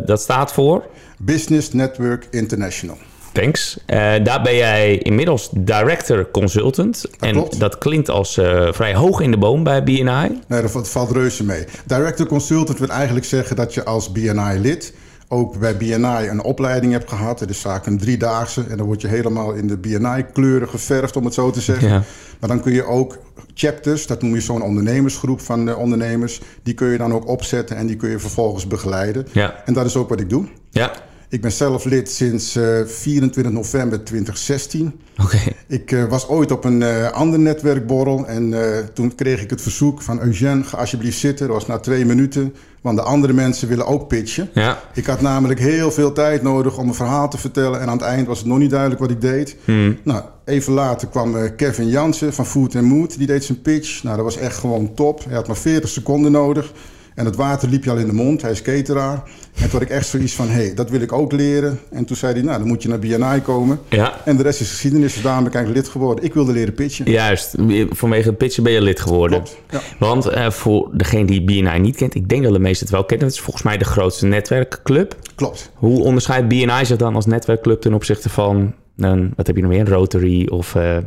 Dat 0.05 0.21
staat 0.21 0.53
voor... 0.53 0.85
Business 1.17 1.73
Network 1.73 2.27
International. 2.31 2.97
Thanks. 3.31 3.77
Eh, 3.85 4.13
daar 4.23 4.41
ben 4.41 4.55
jij 4.55 4.97
inmiddels 4.97 5.49
director 5.51 6.31
consultant. 6.31 7.05
en 7.19 7.31
klopt. 7.31 7.59
dat 7.59 7.77
klinkt 7.77 8.09
als 8.09 8.37
eh, 8.37 8.67
vrij 8.71 8.95
hoog 8.95 9.19
in 9.19 9.31
de 9.31 9.37
boom 9.37 9.63
bij 9.63 9.83
BNI. 9.83 10.41
Nee, 10.47 10.61
dat 10.61 10.89
valt 10.89 11.11
reuze 11.11 11.43
mee. 11.43 11.65
Director 11.85 12.25
Consultant 12.25 12.79
wil 12.79 12.89
eigenlijk 12.89 13.25
zeggen 13.25 13.55
dat 13.55 13.73
je 13.73 13.83
als 13.83 14.11
BNI-lid 14.11 14.93
ook 15.27 15.59
bij 15.59 15.77
BNI 15.77 16.27
een 16.29 16.43
opleiding 16.43 16.91
hebt 16.91 17.09
gehad. 17.09 17.39
Het 17.39 17.49
is 17.49 17.59
vaak 17.59 17.85
een 17.85 17.97
driedaagse 17.97 18.63
en 18.69 18.77
dan 18.77 18.85
word 18.85 19.01
je 19.01 19.07
helemaal 19.07 19.53
in 19.53 19.67
de 19.67 19.77
BNI-kleuren 19.77 20.69
geverfd, 20.69 21.15
om 21.15 21.25
het 21.25 21.33
zo 21.33 21.51
te 21.51 21.61
zeggen. 21.61 21.87
Ja. 21.87 22.03
Maar 22.39 22.49
dan 22.49 22.61
kun 22.61 22.73
je 22.73 22.83
ook 22.83 23.17
chapters, 23.53 24.07
dat 24.07 24.21
noem 24.21 24.33
je 24.33 24.41
zo'n 24.41 24.61
ondernemersgroep 24.61 25.41
van 25.41 25.69
eh, 25.69 25.77
ondernemers, 25.77 26.41
die 26.63 26.73
kun 26.73 26.87
je 26.87 26.97
dan 26.97 27.13
ook 27.13 27.27
opzetten 27.27 27.75
en 27.75 27.87
die 27.87 27.95
kun 27.95 28.09
je 28.09 28.19
vervolgens 28.19 28.67
begeleiden. 28.67 29.27
Ja. 29.31 29.55
En 29.65 29.73
dat 29.73 29.85
is 29.85 29.95
ook 29.95 30.09
wat 30.09 30.19
ik 30.19 30.29
doe. 30.29 30.45
Ja, 30.69 30.91
Ik 31.31 31.41
ben 31.41 31.51
zelf 31.51 31.85
lid 31.85 32.09
sinds 32.11 32.55
eh, 32.55 32.85
24 32.85 33.51
november 33.53 34.03
2016. 34.03 34.99
oké. 35.23 35.37
Ik 35.67 35.91
eh, 35.91 36.05
was 36.05 36.27
ooit 36.27 36.51
op 36.51 36.63
een 36.63 36.83
eh, 36.83 37.11
ander 37.11 37.39
netwerkborrel 37.39 38.27
en 38.27 38.53
eh, 38.53 38.77
toen 38.93 39.15
kreeg 39.15 39.41
ik 39.41 39.49
het 39.49 39.61
verzoek 39.61 40.01
van 40.01 40.21
Eugène, 40.21 40.63
ga 40.63 40.77
alsjeblieft 40.77 41.19
zitten. 41.19 41.47
Dat 41.47 41.55
was 41.55 41.67
na 41.67 41.79
twee 41.79 42.05
minuten, 42.05 42.55
want 42.81 42.97
de 42.97 43.03
andere 43.03 43.33
mensen 43.33 43.67
willen 43.67 43.85
ook 43.85 44.07
pitchen. 44.07 44.49
Ja. 44.53 44.79
Ik 44.93 45.05
had 45.05 45.21
namelijk 45.21 45.59
heel 45.59 45.91
veel 45.91 46.11
tijd 46.11 46.41
nodig 46.41 46.77
om 46.77 46.87
een 46.87 46.93
verhaal 46.93 47.29
te 47.29 47.37
vertellen 47.37 47.81
en 47.81 47.87
aan 47.87 47.97
het 47.97 48.05
eind 48.05 48.27
was 48.27 48.37
het 48.37 48.47
nog 48.47 48.57
niet 48.57 48.69
duidelijk 48.69 49.01
wat 49.01 49.11
ik 49.11 49.21
deed. 49.21 49.55
Nou, 50.03 50.23
even 50.45 50.73
later 50.73 51.07
kwam 51.07 51.37
eh, 51.37 51.49
Kevin 51.55 51.87
Jansen 51.87 52.33
van 52.33 52.45
Food 52.45 52.75
and 52.75 52.85
Mood, 52.85 53.17
die 53.17 53.27
deed 53.27 53.43
zijn 53.43 53.61
pitch. 53.61 54.03
Nou, 54.03 54.15
dat 54.15 54.25
was 54.25 54.37
echt 54.37 54.57
gewoon 54.57 54.93
top. 54.93 55.23
Hij 55.23 55.35
had 55.35 55.47
maar 55.47 55.57
40 55.57 55.89
seconden 55.89 56.31
nodig. 56.31 56.71
En 57.15 57.25
het 57.25 57.35
water 57.35 57.69
liep 57.69 57.83
je 57.83 57.89
al 57.89 57.97
in 57.97 58.07
de 58.07 58.13
mond. 58.13 58.41
Hij 58.41 58.51
is 58.51 58.61
cateraar. 58.61 59.23
En 59.55 59.61
toen 59.61 59.71
had 59.71 59.81
ik 59.81 59.89
echt 59.89 60.07
zoiets 60.07 60.33
van, 60.33 60.47
hé, 60.47 60.53
hey, 60.53 60.73
dat 60.73 60.89
wil 60.89 61.01
ik 61.01 61.11
ook 61.11 61.31
leren. 61.31 61.79
En 61.89 62.05
toen 62.05 62.15
zei 62.15 62.33
hij, 62.33 62.41
nou, 62.41 62.57
dan 62.57 62.67
moet 62.67 62.83
je 62.83 62.89
naar 62.89 62.99
BNI 62.99 63.41
komen. 63.41 63.79
Ja. 63.89 64.13
En 64.25 64.37
de 64.37 64.43
rest 64.43 64.61
is 64.61 64.69
geschiedenis. 64.69 65.13
Dus 65.13 65.23
daarom 65.23 65.43
ben 65.43 65.51
ik 65.51 65.57
eigenlijk 65.57 65.85
lid 65.85 65.93
geworden. 65.95 66.25
Ik 66.25 66.33
wilde 66.33 66.51
leren 66.51 66.73
pitchen. 66.73 67.11
Juist, 67.11 67.55
vanwege 67.89 68.27
het 68.29 68.37
pitchen 68.37 68.63
ben 68.63 68.71
je 68.73 68.81
lid 68.81 68.99
geworden. 68.99 69.41
Klopt, 69.41 69.57
ja. 69.69 69.79
Want 69.99 70.27
eh, 70.27 70.49
voor 70.51 70.89
degene 70.93 71.25
die 71.25 71.43
BNI 71.43 71.79
niet 71.79 71.95
kent, 71.95 72.15
ik 72.15 72.29
denk 72.29 72.43
dat 72.43 72.53
de 72.53 72.59
meesten 72.59 72.85
het 72.85 72.95
wel 72.95 73.05
kennen. 73.05 73.27
Het 73.27 73.35
is 73.35 73.41
volgens 73.41 73.65
mij 73.65 73.77
de 73.77 73.85
grootste 73.85 74.25
netwerkclub. 74.25 75.15
Klopt. 75.35 75.71
Hoe 75.73 76.03
onderscheidt 76.03 76.47
BNI 76.47 76.85
zich 76.85 76.97
dan 76.97 77.15
als 77.15 77.25
netwerkclub 77.25 77.81
ten 77.81 77.93
opzichte 77.93 78.29
van, 78.29 78.73
een, 78.97 79.33
wat 79.35 79.47
heb 79.47 79.55
je 79.55 79.61
nog 79.61 79.71
meer, 79.71 79.79
een 79.79 79.87
Rotary 79.87 80.47
of... 80.47 80.75
eh, 80.75 80.97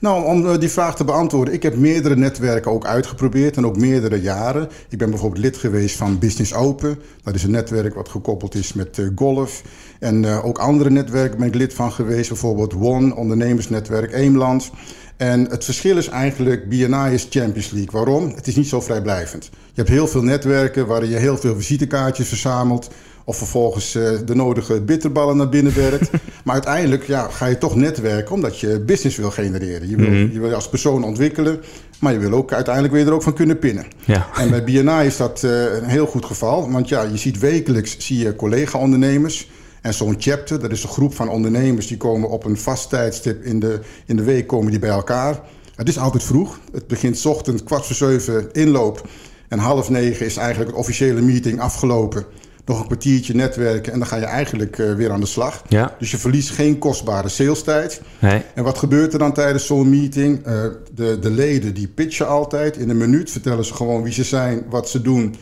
Nou, 0.00 0.24
om 0.24 0.46
eh, 0.46 0.58
die 0.58 0.68
vraag 0.68 0.96
te 0.96 1.04
beantwoorden. 1.04 1.54
Ik 1.54 1.62
heb 1.62 1.76
meerdere 1.76 2.16
netwerken 2.16 2.70
ook 2.70 2.86
uitgeprobeerd 2.86 3.56
en 3.56 3.66
ook 3.66 3.76
meerdere 3.76 4.20
jaren. 4.20 4.68
Ik 4.88 4.98
ben 4.98 5.10
bijvoorbeeld 5.10 5.42
lid 5.42 5.56
geweest 5.56 5.96
van 5.96 6.18
Business 6.18 6.54
Open. 6.54 6.98
Dat 7.22 7.34
is 7.34 7.42
een 7.42 7.50
netwerk 7.50 7.94
wat 7.94 8.08
gekoppeld 8.08 8.54
is 8.54 8.72
met 8.72 8.98
eh, 8.98 9.06
golf. 9.14 9.62
En 9.98 10.24
eh, 10.24 10.44
ook 10.44 10.58
andere 10.58 10.90
netwerken 10.90 11.38
ben 11.38 11.48
ik 11.48 11.54
lid 11.54 11.74
van 11.74 11.92
geweest. 11.92 12.28
Bijvoorbeeld 12.28 12.74
One, 12.74 13.14
ondernemersnetwerk 13.14 14.12
Eemland. 14.12 14.70
En 15.16 15.44
het 15.44 15.64
verschil 15.64 15.96
is 15.96 16.08
eigenlijk, 16.08 16.68
BNI 16.68 17.12
is 17.12 17.26
Champions 17.30 17.70
League. 17.70 17.90
Waarom? 17.92 18.32
Het 18.34 18.46
is 18.46 18.56
niet 18.56 18.68
zo 18.68 18.80
vrijblijvend. 18.80 19.44
Je 19.52 19.82
hebt 19.82 19.88
heel 19.88 20.08
veel 20.08 20.22
netwerken 20.22 20.86
waarin 20.86 21.10
je 21.10 21.16
heel 21.16 21.36
veel 21.36 21.56
visitekaartjes 21.56 22.28
verzamelt. 22.28 22.90
Of 23.28 23.36
vervolgens 23.36 23.94
eh, 23.94 24.10
de 24.24 24.34
nodige 24.34 24.80
bitterballen 24.80 25.36
naar 25.36 25.48
binnen 25.48 25.74
werkt. 25.74 26.10
maar 26.44 26.54
uiteindelijk 26.54 27.06
ja, 27.06 27.28
ga 27.28 27.46
je 27.46 27.58
toch 27.58 27.74
netwerken 27.74 28.34
omdat 28.34 28.60
je 28.60 28.80
business 28.80 29.16
wil 29.16 29.30
genereren. 29.30 29.88
Je 29.88 29.96
wil, 29.96 30.12
je 30.12 30.40
wil 30.40 30.48
je 30.48 30.54
als 30.54 30.68
persoon 30.68 31.04
ontwikkelen. 31.04 31.60
Maar 31.98 32.12
je 32.12 32.18
wil 32.18 32.32
ook 32.32 32.52
uiteindelijk 32.52 32.94
weer 32.94 33.06
er 33.06 33.12
ook 33.12 33.22
van 33.22 33.34
kunnen 33.34 33.58
pinnen. 33.58 33.86
Ja. 34.04 34.26
En 34.36 34.50
bij 34.50 34.64
BNI 34.64 35.06
is 35.06 35.16
dat 35.16 35.44
eh, 35.44 35.74
een 35.74 35.88
heel 35.88 36.06
goed 36.06 36.24
geval. 36.24 36.70
Want 36.70 36.88
ja, 36.88 37.02
je 37.02 37.16
ziet 37.16 37.38
wekelijks 37.38 37.96
zie 37.98 38.18
je 38.18 38.36
collega-ondernemers. 38.36 39.48
En 39.80 39.94
zo'n 39.94 40.16
chapter, 40.18 40.60
dat 40.60 40.70
is 40.70 40.82
een 40.82 40.88
groep 40.88 41.14
van 41.14 41.28
ondernemers... 41.28 41.86
die 41.86 41.96
komen 41.96 42.28
op 42.28 42.44
een 42.44 42.56
vast 42.56 42.88
tijdstip 42.88 43.44
in 43.44 43.60
de, 43.60 43.80
in 44.06 44.16
de 44.16 44.22
week 44.22 44.46
komen 44.46 44.70
die 44.70 44.80
bij 44.80 44.90
elkaar. 44.90 45.40
Het 45.74 45.88
is 45.88 45.98
altijd 45.98 46.22
vroeg. 46.22 46.58
Het 46.72 46.86
begint 46.86 47.18
's 47.18 47.24
ochtend 47.24 47.64
kwart 47.64 47.86
voor 47.86 47.96
zeven 47.96 48.52
inloop. 48.52 49.08
En 49.48 49.58
half 49.58 49.88
negen 49.88 50.26
is 50.26 50.36
eigenlijk 50.36 50.70
het 50.70 50.78
officiële 50.78 51.20
meeting 51.20 51.60
afgelopen. 51.60 52.24
Nog 52.66 52.80
een 52.80 52.86
kwartiertje 52.86 53.34
netwerken 53.34 53.92
en 53.92 53.98
dan 53.98 54.08
ga 54.08 54.16
je 54.16 54.24
eigenlijk 54.24 54.78
eh, 54.78 54.94
weer 54.94 55.10
aan 55.12 55.20
de 55.20 55.26
slag. 55.26 55.62
Ja. 55.68 55.94
Dus 55.98 56.10
je 56.10 56.18
verliest 56.18 56.50
geen 56.50 56.78
kostbare 56.78 57.28
salestijd. 57.28 58.00
nee. 58.18 58.42
En 58.54 58.64
wat 58.64 58.78
gebeurt 58.78 59.12
er 59.12 59.18
dan 59.18 59.32
tijdens 59.32 59.66
zo'n 59.66 59.90
meeting? 59.90 60.44
Eh, 60.44 60.64
de, 60.94 61.18
de 61.18 61.30
leden 61.30 61.74
die 61.74 61.88
pitchen 61.88 62.28
altijd. 62.28 62.76
In 62.76 62.90
een 62.90 62.96
minuut 62.96 63.30
vertellen 63.30 63.64
ze 63.64 63.74
gewoon 63.74 64.02
wie 64.02 64.12
ze 64.12 64.24
zijn, 64.24 64.64
wat 64.68 64.88
ze 64.88 65.02
doen, 65.02 65.34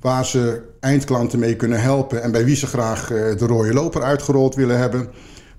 waar 0.00 0.26
ze 0.26 0.62
eindklanten 0.80 1.38
mee 1.38 1.56
kunnen 1.56 1.80
helpen 1.80 2.22
en 2.22 2.32
bij 2.32 2.44
wie 2.44 2.56
ze 2.56 2.66
graag 2.66 3.10
eh, 3.10 3.38
de 3.38 3.46
rode 3.46 3.74
loper 3.74 4.02
uitgerold 4.02 4.54
willen 4.54 4.78
hebben. 4.78 5.08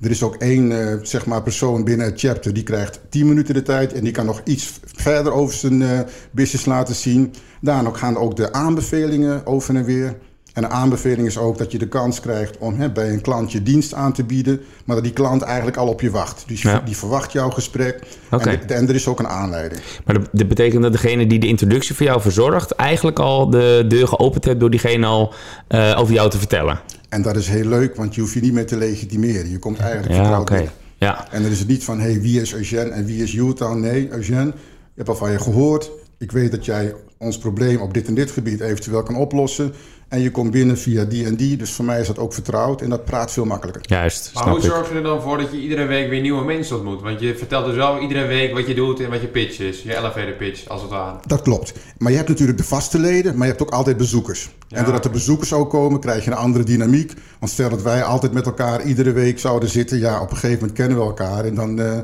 Er 0.02 0.10
is 0.10 0.24
ook 0.24 0.36
één 0.36 1.00
zeg 1.08 1.26
maar 1.26 1.44
persoon 1.44 1.84
binnen 1.84 2.06
het 2.06 2.20
chapter 2.20 2.54
die 2.54 2.64
krijgt 2.64 3.00
10 3.10 3.28
minuten 3.28 3.54
de 3.54 3.62
tijd 3.62 3.94
en 3.94 4.04
die 4.04 4.12
kan 4.12 4.26
nog 4.26 4.42
iets 4.44 4.80
verder 4.96 5.32
over 5.32 5.56
zijn 5.56 6.06
business 6.32 6.66
laten 6.66 6.96
zien. 6.96 7.34
Daarna 7.62 7.90
gaan 7.94 8.18
ook 8.18 8.36
de 8.36 8.54
aanbevelingen 8.54 9.46
over 9.46 9.76
en 9.76 9.86
weer. 9.86 10.16
En 10.58 10.64
een 10.64 10.70
aanbeveling 10.70 11.28
is 11.28 11.38
ook 11.38 11.58
dat 11.58 11.72
je 11.72 11.78
de 11.78 11.88
kans 11.88 12.20
krijgt 12.20 12.58
om 12.58 12.80
hè, 12.80 12.92
bij 12.92 13.10
een 13.10 13.22
klant 13.22 13.52
je 13.52 13.64
dienst 13.64 13.94
aan 13.94 14.14
te 14.14 14.24
bieden, 14.24 14.62
maar 14.86 14.96
dat 14.96 15.06
die 15.06 15.14
klant 15.14 15.42
eigenlijk 15.42 15.78
al 15.78 15.88
op 15.88 16.02
je 16.02 16.12
wacht. 16.12 16.44
Dus 16.48 16.62
Ja. 16.62 16.82
die 16.86 16.98
verwacht 16.98 17.32
jouw 17.32 17.50
gesprek 17.50 18.00
Oké. 18.32 18.50
en, 18.50 18.68
en 18.70 18.88
er 18.90 18.96
is 18.96 19.08
ook 19.08 19.20
een 19.20 19.28
aanleiding. 19.28 19.82
Maar 20.06 20.16
dat, 20.20 20.30
dat 20.32 20.48
betekent 20.48 20.82
dat 20.84 20.92
degene 20.92 21.28
die 21.28 21.40
de 21.40 21.48
introductie 21.48 21.96
voor 21.96 22.06
jou 22.06 22.22
verzorgt... 22.22 22.72
eigenlijk 22.72 23.20
al 23.20 23.50
de 23.50 23.86
deur 23.88 24.08
geopend 24.08 24.46
heeft 24.46 24.60
door 24.60 24.70
diegene 24.70 25.06
al 25.06 25.34
eh, 25.68 25.96
over 26.00 26.14
jou 26.14 26.30
te 26.30 26.38
vertellen. 26.38 26.80
En 27.10 27.22
dat 27.22 27.36
is 27.36 27.48
heel 27.48 27.66
leuk, 27.68 27.96
want 27.96 28.16
je 28.16 28.22
hoeft 28.22 28.34
je 28.34 28.42
niet 28.42 28.54
meer 28.54 28.66
te 28.66 28.78
legitimeren. 28.78 29.50
Je 29.50 29.60
komt 29.60 29.80
eigenlijk 29.80 30.14
Ja, 30.14 30.42
vertrouwd. 30.42 30.70
Ja, 30.98 31.28
En 31.32 31.42
dan 31.42 31.52
is 31.52 31.60
het 31.60 31.68
niet 31.68 31.84
van, 31.84 32.00
hey, 32.00 32.22
wie 32.22 32.42
is 32.42 32.54
Eugène 32.54 32.90
en 32.90 33.06
wie 33.06 33.24
is 33.24 33.34
Utah? 33.34 33.74
Nee, 33.76 34.10
Eugène, 34.12 34.48
ik 34.48 34.54
heb 34.96 35.10
al 35.10 35.16
van 35.16 35.32
je 35.32 35.40
gehoord. 35.40 35.92
Ik 36.18 36.32
weet 36.32 36.52
dat 36.52 36.66
jij 36.66 36.94
ons 37.18 37.38
probleem 37.38 37.82
op 37.82 37.94
dit 37.94 38.08
en 38.08 38.14
dit 38.14 38.32
gebied 38.32 38.60
eventueel 38.62 39.04
kan 39.04 39.16
oplossen. 39.16 39.74
En 40.08 40.20
je 40.20 40.32
komt 40.32 40.52
binnen 40.52 40.78
via 40.78 41.04
die 41.04 41.26
en 41.26 41.36
die. 41.36 41.58
Dus 41.58 41.72
voor 41.72 41.86
mij 41.86 42.00
is 42.00 42.08
dat 42.08 42.20
ook 42.20 42.34
vertrouwd 42.34 42.82
en 42.82 42.90
dat 42.90 43.06
praat 43.06 43.32
veel 43.32 43.46
makkelijker. 43.46 43.82
juist. 43.86 44.32
Maar 44.34 44.50
hoe 44.50 44.58
ik. 44.58 44.64
zorg 44.64 44.90
je 44.90 44.96
er 44.96 45.04
dan 45.04 45.22
voor 45.22 45.38
dat 45.38 45.52
je 45.52 45.62
iedere 45.62 45.86
week 45.86 46.10
weer 46.10 46.22
nieuwe 46.22 46.44
mensen 46.44 46.76
ontmoet? 46.76 47.02
Want 47.02 47.20
je 47.20 47.36
vertelt 47.36 47.66
dus 47.66 47.76
wel 47.76 48.02
iedere 48.02 48.26
week 48.26 48.54
wat 48.54 48.68
je 48.68 48.74
doet 48.74 49.00
en 49.00 49.10
wat 49.10 49.22
je 49.22 49.28
pitch 49.28 49.60
is. 49.60 49.82
Je 49.82 49.98
elevator 49.98 50.32
pitch, 50.32 50.68
als 50.68 50.82
het 50.82 50.92
ware. 50.92 51.18
Dat 51.26 51.42
klopt. 51.42 51.74
Maar 51.98 52.12
je 52.12 52.18
hebt 52.18 52.30
natuurlijk 52.30 52.58
de 52.58 52.64
vaste 52.64 53.00
leden, 53.00 53.38
maar 53.38 53.48
je 53.48 53.52
hebt 53.54 53.64
ook 53.64 53.74
altijd 53.74 53.98
bezoekers. 53.98 54.50
Ja. 54.68 54.78
En 54.78 54.84
doordat 54.84 55.04
de 55.04 55.10
bezoekers 55.10 55.54
ook 55.54 55.70
komen, 55.70 56.00
krijg 56.00 56.24
je 56.24 56.32
een 56.32 56.38
andere 56.38 56.64
dynamiek. 56.64 57.14
Want 57.40 57.52
stel 57.52 57.70
dat 57.70 57.82
wij 57.82 58.04
altijd 58.04 58.32
met 58.34 58.46
elkaar 58.46 58.84
iedere 58.84 59.12
week 59.12 59.40
zouden 59.40 59.70
zitten. 59.70 60.00
Ja, 60.00 60.22
op 60.22 60.32
een 60.32 60.38
gegeven 60.38 60.60
moment 60.60 60.78
kennen 60.78 60.98
we 60.98 61.04
elkaar. 61.04 61.46
En 61.46 61.56
dan, 61.56 61.80
eh, 61.80 62.00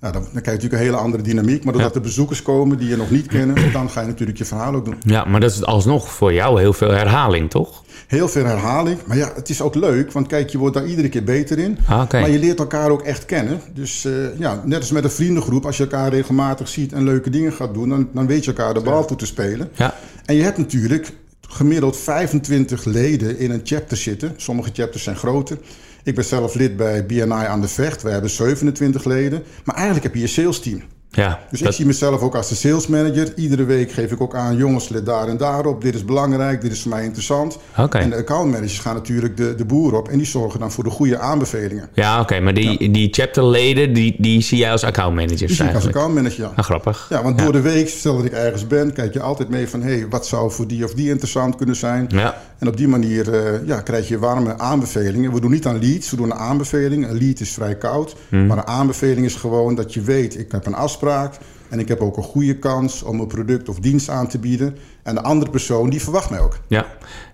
nou, 0.00 0.12
dan, 0.12 0.22
dan 0.22 0.42
krijg 0.42 0.44
je 0.44 0.50
natuurlijk 0.50 0.72
een 0.72 0.86
hele 0.88 0.96
andere 0.96 1.22
dynamiek. 1.22 1.64
Maar 1.64 1.72
doordat 1.72 1.94
Ja. 1.94 2.00
de 2.00 2.06
bezoekers 2.06 2.42
komen 2.42 2.78
die 2.78 2.88
je 2.88 2.96
nog 2.96 3.10
niet 3.10 3.26
kennen, 3.26 3.56
dan 3.72 3.90
ga 3.90 4.00
je 4.00 4.06
natuurlijk 4.06 4.38
je 4.38 4.44
verhaal 4.44 4.74
ook 4.74 4.84
doen. 4.84 4.94
Ja, 5.00 5.24
maar 5.24 5.40
dat 5.40 5.50
is 5.50 5.64
alsnog 5.64 6.12
voor 6.12 6.32
jou 6.32 6.60
heel 6.60 6.72
veel 6.72 6.90
herhaling, 6.90 7.50
toch? 7.50 7.82
Heel 8.06 8.28
veel 8.28 8.44
herhaling. 8.44 8.98
Maar 9.06 9.16
ja, 9.16 9.32
het 9.34 9.48
is 9.48 9.62
ook 9.62 9.74
leuk. 9.74 10.12
Want 10.12 10.26
kijk, 10.26 10.50
je 10.50 10.58
wordt 10.58 10.74
daar 10.74 10.86
iedere 10.86 11.08
keer 11.08 11.24
beter 11.24 11.58
in. 11.58 11.78
Ah. 11.88 12.10
Maar 12.12 12.30
je 12.30 12.38
leert 12.38 12.58
elkaar 12.58 12.90
ook 12.90 13.02
echt 13.02 13.24
kennen. 13.24 13.60
Dus 13.74 14.04
eh, 14.04 14.12
ja, 14.38 14.62
net 14.64 14.78
als 14.80 14.90
met 14.90 15.04
een 15.04 15.10
vriendengroep. 15.10 15.66
Als 15.66 15.76
je 15.76 15.82
elkaar 15.82 16.10
regelmatig 16.10 16.68
ziet 16.68 16.92
en 16.92 17.04
leuke 17.04 17.30
dingen 17.30 17.52
gaat 17.52 17.74
doen... 17.74 17.88
dan, 17.88 18.08
dan 18.12 18.26
weet 18.26 18.44
je 18.44 18.50
elkaar 18.50 18.74
de 18.74 18.80
bal 18.80 19.04
toe 19.04 19.16
te 19.16 19.26
spelen. 19.26 19.70
Ja, 19.74 19.94
En 20.24 20.34
je 20.34 20.42
hebt 20.42 20.58
natuurlijk 20.58 21.12
gemiddeld 21.48 21.96
25 21.96 22.84
leden 22.84 23.38
in 23.38 23.50
een 23.50 23.60
chapter 23.64 23.96
zitten. 23.96 24.34
Sommige 24.36 24.70
chapters 24.72 25.02
zijn 25.02 25.16
groter. 25.16 25.58
Ik 26.02 26.14
ben 26.14 26.24
zelf 26.24 26.54
lid 26.54 26.76
bij 26.76 27.06
BNI 27.06 27.32
aan 27.32 27.60
de 27.60 27.68
Vecht. 27.68 28.02
We 28.02 28.10
hebben 28.10 28.30
27 28.30 29.04
leden. 29.04 29.42
Maar 29.64 29.74
eigenlijk 29.74 30.04
heb 30.04 30.14
je 30.14 30.20
je 30.20 30.26
sales 30.26 30.60
team. 30.60 30.82
Ja. 31.10 31.38
Dus 31.50 31.58
dat- 31.60 31.68
ik 31.68 31.74
zie 31.74 31.86
mezelf 31.86 32.20
ook 32.20 32.34
als 32.34 32.48
de 32.48 32.54
sales 32.54 32.86
manager. 32.86 33.32
Iedere 33.36 33.64
week 33.64 33.92
geef 33.92 34.10
ik 34.12 34.20
ook 34.20 34.34
aan, 34.34 34.56
jongens, 34.56 34.88
let 34.88 35.06
daar 35.06 35.28
en 35.28 35.36
daarop. 35.36 35.82
Dit 35.82 35.94
is 35.94 36.04
belangrijk, 36.04 36.60
dit 36.60 36.72
is 36.72 36.82
voor 36.82 36.90
mij 36.90 37.04
interessant. 37.04 37.58
En 37.90 38.10
de 38.10 38.16
account 38.16 38.50
managers 38.50 38.78
gaan 38.78 38.94
natuurlijk 38.94 39.36
de, 39.36 39.54
de 39.54 39.64
boer 39.64 39.94
op. 39.96 40.08
En 40.08 40.16
die 40.18 40.26
zorgen 40.26 40.60
dan 40.60 40.70
voor 40.72 40.84
de 40.84 40.90
goede 40.90 41.18
aanbevelingen. 41.18 41.88
Ja, 41.94 42.20
oké, 42.20 42.40
maar 42.40 42.54
die, 42.54 42.90
die 42.90 43.08
chapterleden, 43.12 43.92
die, 43.92 44.14
die 44.18 44.40
zie 44.42 44.58
jij 44.58 44.70
als 44.72 44.84
accountmanagers 44.84 45.38
Die 45.40 45.48
zie 45.48 45.56
ik 45.56 45.74
als 45.74 45.84
eigenlijk? 45.84 45.96
account 45.96 46.14
manager, 46.14 46.44
ja. 46.44 46.52
Ah, 46.56 46.64
grappig. 46.64 47.06
Ja, 47.10 47.22
want 47.22 47.38
door 47.38 47.52
de 47.52 47.60
week, 47.60 47.88
stel 47.88 48.16
dat 48.16 48.24
ik 48.24 48.32
ergens 48.32 48.66
ben, 48.66 48.92
kijk 48.92 49.12
je 49.12 49.20
altijd 49.20 49.48
mee 49.48 49.68
van... 49.68 49.82
hé, 49.82 49.92
hey, 49.98 50.06
wat 50.08 50.26
zou 50.26 50.50
voor 50.50 50.66
die 50.66 50.84
of 50.84 50.94
die 50.94 51.08
interessant 51.08 51.56
kunnen 51.56 51.76
zijn? 51.76 52.06
Ja, 52.08 52.40
En 52.58 52.68
op 52.68 52.76
die 52.76 52.88
manier 52.88 53.34
eh, 53.34 53.66
ja, 53.66 53.80
krijg 53.80 54.08
je 54.08 54.18
warme 54.18 54.58
aanbevelingen. 54.58 55.32
We 55.32 55.40
doen 55.40 55.50
niet 55.50 55.66
aan 55.66 55.78
leads, 55.78 56.10
we 56.10 56.16
doen 56.16 56.30
een 56.30 56.38
aanbeveling. 56.38 57.08
Een 57.08 57.18
lead 57.18 57.40
is 57.40 57.50
vrij 57.52 57.76
koud. 57.76 58.16
Hmm. 58.28 58.46
Maar 58.46 58.56
een 58.56 58.66
aanbeveling 58.66 59.26
is 59.26 59.34
gewoon 59.34 59.74
dat 59.74 59.94
je 59.94 60.00
weet... 60.00 60.38
ik 60.38 60.52
heb 60.52 60.66
een 60.66 60.74
afspraak 60.74 60.98
en 61.68 61.78
ik 61.78 61.88
heb 61.88 62.00
ook 62.00 62.16
een 62.16 62.22
goede 62.22 62.58
kans... 62.58 63.02
om 63.02 63.20
een 63.20 63.26
product 63.26 63.68
of 63.68 63.78
dienst 63.78 64.08
aan 64.08 64.28
te 64.28 64.38
bieden. 64.38 64.76
En 65.02 65.14
de 65.14 65.20
andere 65.22 65.50
persoon, 65.50 65.90
die 65.90 66.02
verwacht 66.02 66.30
mij 66.30 66.38
ook. 66.40 66.58
ja. 66.68 66.86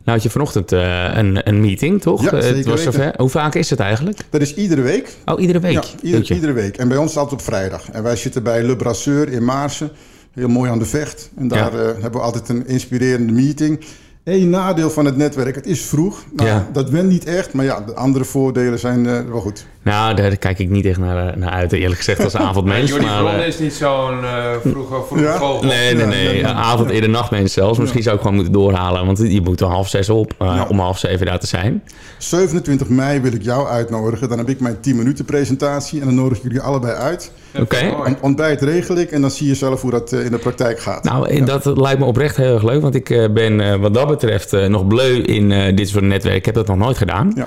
Nou 0.05 0.19
had 0.19 0.23
je 0.23 0.31
vanochtend 0.31 0.73
eh, 0.73 1.11
een, 1.17 1.49
een 1.49 1.61
meeting, 1.61 2.01
toch? 2.01 2.23
Ja, 2.23 2.31
Eh, 2.33 2.43
het 2.57 2.67
was 2.67 2.83
zover. 2.83 3.15
Hoe 3.17 3.29
vaak 3.29 3.55
is 3.55 3.71
het 3.71 3.79
eigenlijk? 3.81 4.19
Dat 4.31 4.41
is 4.41 4.55
iedere 4.55 4.81
week. 4.83 5.17
Oh, 5.25 5.41
iedere 5.41 5.61
week? 5.61 5.73
Ja, 5.73 5.83
ieder- 6.03 6.33
iedere 6.33 6.53
week. 6.53 6.77
En 6.77 6.89
bij 6.89 6.97
ons 6.97 7.17
altijd 7.17 7.41
op 7.41 7.47
vrijdag. 7.47 7.91
En 7.91 8.03
wij 8.03 8.17
zitten 8.17 8.43
bij 8.43 8.63
Le 8.63 8.77
Brasseur 8.77 9.29
in 9.33 9.45
Maarsen. 9.45 9.91
Heel 10.33 10.49
mooi 10.49 10.71
aan 10.71 10.79
de 10.79 10.85
vecht. 10.85 11.31
En 11.37 11.49
daar 11.49 11.73
Ja. 11.77 11.79
eh, 11.81 11.85
hebben 11.87 12.21
we 12.21 12.27
altijd 12.27 12.49
een 12.49 12.67
inspirerende 12.67 13.33
meeting. 13.33 13.85
Eén 14.27 14.51
nadeel 14.51 14.91
van 14.91 15.05
het 15.05 15.17
netwerk, 15.17 15.55
het 15.55 15.67
is 15.67 15.83
vroeg. 15.83 16.25
Nou, 16.33 16.49
Ja. 16.49 16.69
Dat 16.73 16.91
went 16.91 17.09
niet 17.09 17.25
echt, 17.25 17.53
maar 17.53 17.65
ja, 17.65 17.81
de 17.81 17.95
andere 17.95 18.25
voordelen 18.25 18.79
zijn 18.79 19.07
eh, 19.07 19.21
wel 19.31 19.41
goed. 19.41 19.67
Nou, 19.83 20.15
daar 20.15 20.37
kijk 20.37 20.59
ik 20.59 20.69
niet 20.71 20.85
echt 20.85 20.99
naar, 20.99 21.29
eh, 21.29 21.37
naar 21.37 21.51
uit, 21.51 21.73
eerlijk 21.73 21.97
gezegd, 21.97 22.25
als 22.25 22.37
avondmens. 22.49 22.91
Jordi 22.91 23.05
maar, 23.05 23.23
Bron 23.23 23.35
eh, 23.35 23.47
is 23.47 23.59
niet 23.59 23.73
zo'n 23.73 24.25
eh 24.25 24.45
vroege, 24.65 25.03
vroege 25.07 25.25
Ja? 25.25 25.37
vogel. 25.39 25.69
Nee, 25.69 25.95
nee, 25.95 26.07
nee. 26.07 26.35
ja, 26.39 26.49
ja. 26.49 26.53
Avond, 26.55 26.91
eerder 26.91 27.11
nachtmens 27.11 27.53
zelfs. 27.53 27.79
Misschien 27.79 28.03
zou 28.03 28.15
ik 28.15 28.21
gewoon 28.21 28.37
moeten 28.37 28.53
doorhalen. 28.55 29.07
Want 29.07 29.19
je 29.19 29.41
moet 29.41 29.63
om 29.63 29.71
half 29.71 29.89
zes 29.89 30.09
op. 30.09 30.35
Ja. 30.39 30.67
Om 30.69 30.79
half 30.79 30.99
zeven 30.99 31.27
daar 31.27 31.41
te 31.41 31.47
zijn. 31.47 31.83
27 32.19 32.89
mei 32.89 33.21
wil 33.21 33.33
ik 33.33 33.43
jou 33.43 33.69
uitnodigen. 33.69 34.29
Dan 34.29 34.39
heb 34.39 34.49
ik 34.49 34.61
mijn 34.61 34.81
10 34.81 34.97
minuten 34.97 35.25
presentatie. 35.25 36.01
En 36.01 36.07
dan 36.07 36.15
nodig 36.15 36.37
ik 36.37 36.43
jullie 36.43 36.61
allebei 36.61 36.95
uit. 36.95 37.33
Oké. 37.61 37.95
Ont- 38.07 38.21
Ontbijt 38.21 38.61
regel 38.63 38.97
ik. 38.97 39.11
En 39.11 39.21
dan 39.21 39.31
zie 39.31 39.47
je 39.47 39.55
zelf 39.55 39.81
hoe 39.83 39.91
dat 39.91 40.13
eh, 40.13 40.25
in 40.25 40.31
de 40.31 40.39
praktijk 40.39 40.79
gaat. 40.81 41.05
Nou, 41.05 41.29
eh, 41.29 41.45
dat 41.47 41.65
lijkt 41.79 41.99
me 41.99 42.05
oprecht 42.05 42.37
heel 42.37 42.55
erg 42.55 42.63
leuk. 42.63 42.83
Want 42.83 42.95
ik 42.95 43.11
eh, 43.11 43.29
ben 43.31 43.61
eh, 43.61 43.75
wat 43.75 43.95
dat 43.95 44.09
betreft 44.09 44.53
eh, 44.53 44.67
nog 44.67 44.87
bleu 44.87 45.23
in 45.23 45.53
eh, 45.53 45.77
dit 45.77 45.89
soort 45.89 46.05
netwerk. 46.05 46.35
Ik 46.37 46.45
heb 46.47 46.55
dat 46.55 46.67
nog 46.67 46.77
nooit 46.77 46.97
gedaan. 46.97 47.33
Ja. 47.35 47.47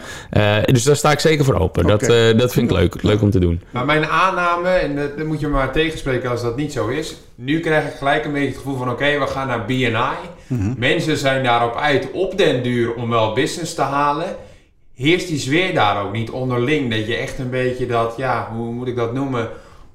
Eh, 0.60 0.74
dus 0.74 0.84
daar 0.84 0.96
sta 0.96 1.12
ik 1.12 1.20
zeker 1.20 1.46
voor 1.46 1.60
open. 1.60 1.88
Dat, 1.88 2.02
eh, 2.02 2.38
dat 2.38 2.54
vind 2.54 2.72
ik 2.72 2.78
leuk. 2.78 3.04
Leuk 3.04 3.22
om 3.22 3.30
te 3.32 3.40
doen. 3.40 3.62
Maar 3.72 3.86
mijn 3.86 4.06
aanname, 4.06 4.70
en 4.70 4.96
dat, 4.96 5.18
dat 5.18 5.28
moet 5.28 5.40
je 5.40 5.48
maar 5.48 5.72
tegenspreken 5.72 6.30
als 6.30 6.42
dat 6.42 6.56
niet 6.56 6.72
zo 6.74 6.88
is. 6.88 7.16
Nu 7.36 7.60
krijg 7.60 7.86
ik 7.86 7.94
gelijk 7.98 8.26
een 8.26 8.32
beetje 8.32 8.48
het 8.48 8.58
gevoel 8.58 8.78
van: 8.78 8.90
oké, 8.92 9.20
we 9.20 9.28
gaan 9.28 9.48
naar 9.48 9.66
BNI. 9.66 9.92
Mhm. 10.48 10.74
Mensen 10.78 11.18
zijn 11.18 11.44
daarop 11.44 11.76
uit 11.76 12.08
op 12.12 12.38
den 12.38 12.64
duur 12.64 12.94
om 12.94 13.10
wel 13.10 13.34
business 13.34 13.74
te 13.76 13.82
halen. 13.82 14.26
Heerst 14.96 15.28
die 15.28 15.40
sfeer 15.40 15.74
daar 15.74 16.04
ook 16.06 16.12
niet 16.14 16.30
onderling? 16.30 16.90
Dat 16.96 17.08
je 17.08 17.16
echt 17.16 17.40
een 17.40 17.50
beetje 17.50 17.86
dat, 17.88 18.14
ja, 18.18 18.50
hoe 18.56 18.72
moet 18.74 18.88
ik 18.88 18.96
dat 18.96 19.14
noemen? 19.14 19.50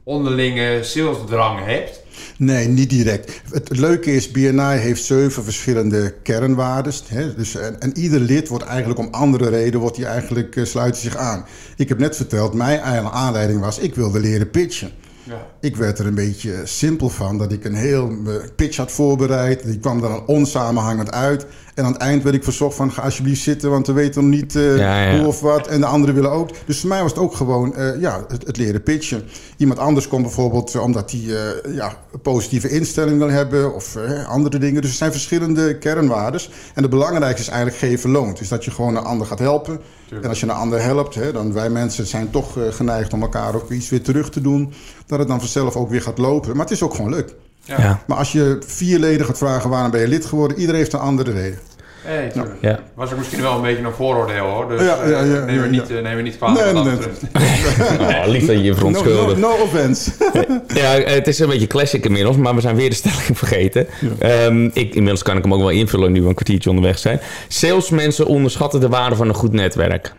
Onderlinge 0.07 0.79
salesdrang 0.83 1.65
hebt. 1.65 2.03
Nee, 2.37 2.69
niet 2.69 2.91
direct. 2.91 3.41
Het 3.53 3.79
leuke 3.79 4.15
is, 4.15 4.31
BNI 4.31 4.77
heeft 4.77 5.05
zeven 5.05 5.45
verschillende 5.45 6.15
kernwaardes. 6.23 7.03
Hè? 7.07 7.35
Dus, 7.35 7.55
en, 7.55 7.99
ieder 7.99 8.21
lid 8.21 8.49
wordt 8.49 8.65
eigenlijk 8.65 8.99
om 8.99 9.09
andere 9.11 9.49
reden, 9.49 9.81
wordt 9.81 9.97
die 9.97 10.07
eigenlijk, 10.07 10.57
eh, 10.57 10.65
sluit 10.65 10.97
zich 10.97 11.17
aan. 11.17 11.47
Ik 11.77 11.89
heb 11.89 11.99
net 11.99 12.17
verteld, 12.17 12.55
mijn 12.55 12.81
aanleiding 13.05 13.61
was, 13.61 13.79
ik 13.79 13.95
wilde 13.95 14.21
leren 14.21 14.51
pitchen. 14.51 14.91
Ja. 15.25 15.47
Ik 15.61 15.77
werd 15.77 15.99
er 15.99 16.07
een 16.07 16.15
beetje 16.15 16.61
simpel 16.65 17.09
van 17.09 17.39
dat 17.39 17.53
ik 17.53 17.65
een 17.65 17.75
heel 17.75 18.11
eh, 18.27 18.35
pitch 18.57 18.77
had 18.77 18.93
voorbereid. 18.93 19.65
Die 19.65 19.79
kwam 19.79 20.03
er 20.03 20.09
dan 20.09 20.27
onsamenhangend 20.27 21.13
uit. 21.13 21.47
En 21.75 21.85
aan 21.85 21.93
het 21.93 22.01
eind 22.01 22.23
werd 22.23 22.35
ik 22.35 22.45
verzocht 22.45 22.77
van 22.77 22.93
ga 22.93 23.03
alsjeblieft 23.03 23.43
zitten, 23.43 23.71
want 23.71 23.87
we 23.87 23.93
weten 23.93 24.23
nog 24.23 24.41
niet 24.41 24.57
eh, 24.57 24.77
Ja, 24.77 25.03
ja. 25.03 25.19
hoe 25.19 25.27
of 25.27 25.41
wat. 25.41 25.67
En 25.67 25.81
de 25.81 25.87
anderen 25.87 26.15
willen 26.15 26.31
ook. 26.31 26.51
Dus 26.67 26.81
voor 26.81 26.89
mij 26.89 27.03
was 27.03 27.11
het 27.11 27.21
ook 27.21 27.35
gewoon 27.35 27.77
eh, 27.77 28.01
ja, 28.01 28.25
het, 28.29 28.47
het 28.47 28.57
leren 28.57 28.83
pitchen. 28.83 29.23
Iemand 29.57 29.79
anders 29.79 30.09
komt 30.09 30.23
bijvoorbeeld 30.23 30.79
omdat 30.79 31.11
hij 31.11 31.21
eh, 31.21 31.75
ja, 31.75 31.97
een 32.13 32.21
positieve 32.21 32.69
instelling 32.69 33.19
wil 33.19 33.31
hebben 33.31 33.75
of 33.75 33.97
eh, 33.97 34.29
andere 34.29 34.59
dingen. 34.59 34.83
Dus 34.83 34.91
er 34.91 34.97
zijn 34.97 35.13
verschillende 35.13 35.79
kernwaardes. 35.79 36.51
En 36.75 36.83
het 36.83 36.91
belangrijkste 36.91 37.43
is 37.43 37.49
eigenlijk 37.49 37.79
geven 37.79 38.11
loont. 38.11 38.39
Dus 38.39 38.49
dat 38.49 38.65
je 38.65 38.71
gewoon 38.71 38.97
een 38.97 39.05
ander 39.05 39.27
gaat 39.27 39.39
helpen. 39.39 39.81
En 40.23 40.29
als 40.29 40.41
je 40.41 40.47
een 40.47 40.53
ander 40.53 40.83
helpt, 40.83 41.15
hè, 41.15 41.33
dan 41.33 41.53
wij 41.53 41.71
mensen 41.71 42.07
zijn 42.07 42.31
toch 42.31 42.59
geneigd 42.71 43.13
om 43.13 43.23
elkaar 43.23 43.55
ook 43.55 43.71
iets 43.71 43.89
weer 43.89 44.03
terug 44.03 44.31
te 44.31 44.41
doen. 44.41 44.73
Dat 45.07 45.19
het 45.19 45.29
dan 45.29 45.39
vanzelf 45.41 45.77
ook 45.77 45.91
weer 45.91 46.03
gaat 46.03 46.19
lopen. 46.19 46.51
Maar 46.57 46.65
het 46.65 46.75
is 46.75 46.83
ook 46.83 46.95
gewoon 46.95 47.11
leuk. 47.11 47.35
Ja. 47.65 47.81
Ja. 47.81 48.01
Maar 48.07 48.17
als 48.17 48.33
je 48.33 48.59
vier 48.67 48.99
leden 48.99 49.27
gaat 49.27 49.39
vragen 49.39 49.71
waarom 49.71 49.91
ben 49.91 50.01
je 50.01 50.09
lid 50.09 50.25
geworden, 50.27 50.59
iedereen 50.59 50.81
heeft 50.81 50.93
een 50.93 51.01
andere 51.01 51.33
reden. 51.33 51.59
Hey. 52.03 52.33
Ja. 52.61 52.79
Was 52.95 53.13
ook 53.13 53.19
misschien 53.19 53.41
wel 53.41 53.55
een 53.57 53.63
beetje 53.63 53.83
een 53.85 53.93
vooroordeel 53.93 54.45
hoor. 54.47 54.69
Dus 54.69 54.81
Ja, 54.81 54.87
ja, 54.87 55.09
ja, 55.09 55.21
eh, 55.23 55.35
ja, 55.35 55.45
neem, 55.45 55.59
er 55.63 55.69
niet, 55.69 55.91
eh, 55.91 56.03
neem 56.03 56.17
er 56.17 56.23
niet 56.23 56.37
kwalijk 56.37 56.65
Nee, 56.65 56.75
wat 56.75 56.85
nee, 56.85 56.97
dat 56.97 57.05
nee. 57.05 57.31
betreft. 57.31 58.01
Oh, 58.01 58.27
lief 58.27 58.47
dat 58.47 58.57
je 58.57 58.63
je 58.63 58.69
No, 58.69 58.69
no, 58.69 58.75
verontschuldigt. 58.75 59.41
no 59.41 59.51
offense. 59.63 60.11
Ja, 60.83 60.91
het 60.91 61.27
is 61.27 61.39
een 61.39 61.49
beetje 61.49 61.67
classic 61.67 62.05
inmiddels, 62.05 62.37
maar 62.37 62.55
we 62.55 62.61
zijn 62.61 62.77
weer 62.77 62.89
de 62.91 62.95
stelling 62.95 63.39
vergeten. 63.39 63.87
Ehm, 64.19 64.65
ik, 64.65 64.95
inmiddels 64.95 65.23
kan 65.23 65.37
ik 65.37 65.43
hem 65.43 65.53
ook 65.55 65.61
wel 65.61 65.71
invullen 65.71 66.13
nu 66.13 66.23
we 66.23 66.29
een 66.29 66.35
kwartiertje 66.35 66.69
onderweg 66.71 66.99
zijn. 66.99 67.21
Salesmensen 67.49 68.27
onderschatten 68.27 68.81
de 68.81 68.89
waarde 68.89 69.17
van 69.17 69.29
een 69.29 69.35
goed 69.35 69.53
netwerk. 69.53 70.13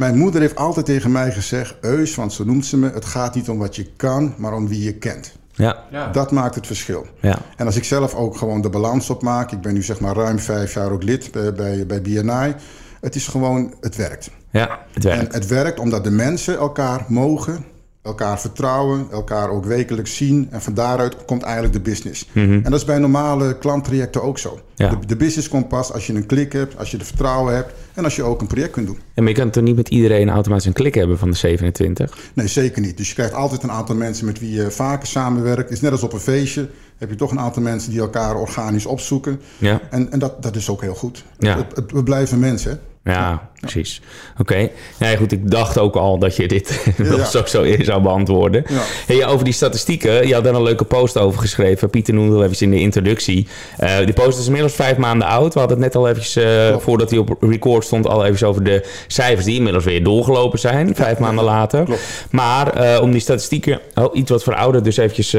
Mijn 0.00 0.18
moeder 0.18 0.40
heeft 0.40 0.56
altijd 0.56 0.86
tegen 0.86 1.12
mij 1.12 1.32
gezegd, 1.32 1.74
Eus, 1.80 2.14
want 2.14 2.32
zo 2.32 2.44
noemt 2.44 2.66
ze 2.66 2.76
me, 2.76 2.90
het 2.90 3.04
gaat 3.04 3.34
niet 3.34 3.48
om 3.48 3.58
wat 3.58 3.76
je 3.76 3.86
kan, 3.96 4.34
maar 4.36 4.52
om 4.52 4.68
wie 4.68 4.82
je 4.82 4.94
kent. 4.94 5.32
Ja, 5.52 5.84
Ja. 5.90 6.08
Dat 6.10 6.30
maakt 6.30 6.54
het 6.54 6.66
verschil. 6.66 7.06
ja, 7.20 7.38
En 7.56 7.66
als 7.66 7.76
ik 7.76 7.84
zelf 7.84 8.14
ook 8.14 8.36
gewoon 8.36 8.60
de 8.60 8.70
balans 8.70 9.10
opmaak, 9.10 9.52
ik 9.52 9.60
ben 9.60 9.74
nu 9.74 9.82
zeg 9.82 10.00
maar 10.00 10.14
ruim 10.16 10.38
vijf 10.38 10.74
jaar 10.74 10.90
ook 10.90 11.02
lid 11.02 11.30
bij, 11.32 11.52
bij, 11.52 11.86
bij 11.86 12.02
BNI. 12.02 12.54
Het 13.00 13.14
is 13.14 13.26
gewoon, 13.26 13.74
het 13.80 13.96
werkt. 13.96 14.30
ja, 14.50 14.78
het 14.92 15.04
En 15.04 15.16
werkt. 15.16 15.34
het 15.34 15.46
werkt 15.46 15.78
omdat 15.80 16.04
de 16.04 16.10
mensen 16.10 16.56
elkaar 16.58 17.04
mogen 17.08 17.64
elkaar 18.02 18.40
vertrouwen, 18.40 19.06
elkaar 19.10 19.50
ook 19.50 19.64
wekelijks 19.64 20.16
zien. 20.16 20.48
En 20.50 20.62
van 20.62 20.74
daaruit 20.74 21.24
komt 21.24 21.42
eigenlijk 21.42 21.72
de 21.74 21.80
business. 21.80 22.26
Mhm. 22.32 22.52
En 22.52 22.62
dat 22.62 22.72
is 22.74 22.84
bij 22.84 22.98
normale 22.98 23.58
klanttrajecten 23.58 24.22
ook 24.22 24.38
zo. 24.38 24.60
Ja. 24.74 24.88
De, 24.88 25.06
de 25.06 25.16
business 25.16 25.48
komt 25.48 25.68
pas 25.68 25.92
als 25.92 26.06
je 26.06 26.14
een 26.14 26.26
klik 26.26 26.52
hebt, 26.52 26.78
als 26.78 26.90
je 26.90 26.96
de 26.98 27.04
vertrouwen 27.04 27.54
hebt 27.54 27.72
en 27.94 28.04
als 28.04 28.16
je 28.16 28.22
ook 28.22 28.40
een 28.40 28.46
project 28.46 28.70
kunt 28.72 28.86
doen. 28.86 28.98
En 29.14 29.22
maar 29.22 29.32
je 29.32 29.38
kan 29.38 29.50
toch 29.50 29.62
niet 29.62 29.76
met 29.76 29.88
iedereen 29.88 30.28
automatisch 30.30 30.66
een 30.66 30.72
klik 30.72 30.94
hebben 30.94 31.18
van 31.18 31.30
de 31.30 31.36
27? 31.36 32.18
Nee, 32.34 32.46
zeker 32.46 32.80
niet. 32.82 32.96
Dus 32.96 33.08
je 33.08 33.14
krijgt 33.14 33.34
altijd 33.34 33.62
een 33.62 33.70
aantal 33.70 33.94
mensen 33.96 34.26
met 34.26 34.38
wie 34.38 34.52
je 34.52 34.70
vaker 34.70 35.06
samenwerkt. 35.08 35.62
Het 35.62 35.70
is 35.70 35.80
net 35.80 35.92
als 35.92 36.02
op 36.02 36.12
een 36.12 36.20
feestje. 36.20 36.68
Heb 36.98 37.10
je 37.10 37.16
toch 37.16 37.30
een 37.30 37.40
aantal 37.40 37.62
mensen 37.62 37.90
die 37.90 38.00
elkaar 38.00 38.34
organisch 38.36 38.86
opzoeken. 38.86 39.40
Ja. 39.58 39.80
En, 39.90 40.12
en 40.12 40.18
dat, 40.18 40.42
dat 40.42 40.56
is 40.56 40.68
ook 40.68 40.80
heel 40.80 40.94
goed. 40.94 41.24
Ja. 41.38 41.56
Het- 41.56 41.76
het- 41.76 41.92
we 41.92 42.02
blijven 42.02 42.38
mensen. 42.38 42.80
Ja, 43.04 43.48
precies. 43.60 44.00
Oké. 44.38 44.68
Nee, 44.98 45.16
goed, 45.16 45.32
ik 45.32 45.50
dacht 45.50 45.78
ook 45.78 45.96
al 45.96 46.18
dat 46.18 46.36
je 46.36 46.48
dit 46.48 46.84
Ja. 46.96 47.24
zo, 47.24 47.42
zo 47.46 47.62
in 47.62 47.84
zou 47.84 48.02
beantwoorden. 48.02 48.64
Ja. 48.68 48.82
Hey, 49.06 49.26
over 49.26 49.44
die 49.44 49.52
statistieken, 49.52 50.26
je 50.26 50.34
had 50.34 50.44
daar 50.44 50.54
een 50.54 50.62
leuke 50.62 50.84
post 50.84 51.18
over 51.18 51.40
geschreven. 51.40 51.90
Pieter 51.90 52.14
noemde 52.14 52.34
al 52.36 52.44
even 52.44 52.60
in 52.60 52.70
de 52.70 52.80
introductie. 52.80 53.46
Eh, 53.76 53.96
die 53.98 54.12
post 54.12 54.38
is 54.38 54.46
inmiddels 54.46 54.74
vijf 54.74 54.96
maanden 54.96 55.28
oud. 55.28 55.52
We 55.54 55.58
hadden 55.58 55.78
het 55.82 55.86
net 55.86 55.96
al 55.96 56.08
eventjes, 56.08 56.36
eh, 56.36 56.76
voordat 56.76 57.10
hij 57.10 57.18
op 57.18 57.36
record 57.40 57.84
stond, 57.84 58.06
al 58.06 58.24
even 58.26 58.48
over 58.48 58.64
de 58.64 58.86
cijfers 59.06 59.44
die 59.44 59.56
inmiddels 59.56 59.84
weer 59.84 60.04
doorgelopen 60.04 60.58
zijn, 60.58 60.94
vijf 60.94 61.18
maanden 61.18 61.44
later. 61.44 61.84
Klopt. 61.84 62.26
Maar 62.30 62.72
eh, 62.74 63.02
om 63.02 63.10
die 63.10 63.20
statistieken 63.20 63.80
oh, 63.94 64.16
iets 64.16 64.30
wat 64.30 64.42
verouderd 64.42 64.84
dus 64.84 64.96
eventjes 64.96 65.36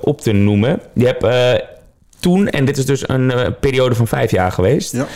op 0.00 0.20
te 0.20 0.32
noemen. 0.32 0.80
Je 0.92 1.06
hebt 1.06 1.26
toen, 2.20 2.48
en 2.48 2.64
dit 2.64 2.76
is 2.76 2.86
dus 2.86 3.08
een 3.08 3.32
periode 3.60 3.94
van 3.94 4.06
vijf 4.06 4.30
jaar 4.30 4.52
geweest... 4.52 4.92
Ja, 4.92 5.06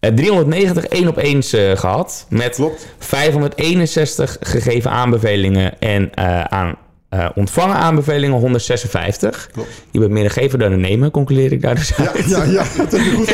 390 0.00 0.84
één 0.84 1.08
op 1.08 1.16
eens 1.16 1.52
eh, 1.52 1.76
gehad. 1.76 2.26
Met 2.28 2.54
klopt. 2.54 2.86
561 2.98 4.36
gegeven 4.40 4.90
aanbevelingen 4.90 5.80
en 5.80 6.14
eh, 6.14 6.40
aan 6.40 6.76
eh, 7.08 7.26
ontvangen 7.34 7.76
aanbevelingen 7.76 8.38
156. 8.38 9.48
Klopt. 9.52 9.68
Je 9.90 9.98
bent 9.98 10.10
meer 10.10 10.24
een 10.24 10.30
gever 10.30 10.58
dan 10.58 10.72
een 10.72 10.80
nemer, 10.80 11.10
concludeer 11.10 11.52
ik 11.52 11.62
daar 11.62 11.74
dus 11.74 11.92
Ja, 11.96 12.12
uit. 12.12 12.28
ja, 12.28 12.44
ja, 12.44 12.64
dat 12.76 12.92
heb 12.92 13.00
je 13.00 13.10
goed. 13.10 13.26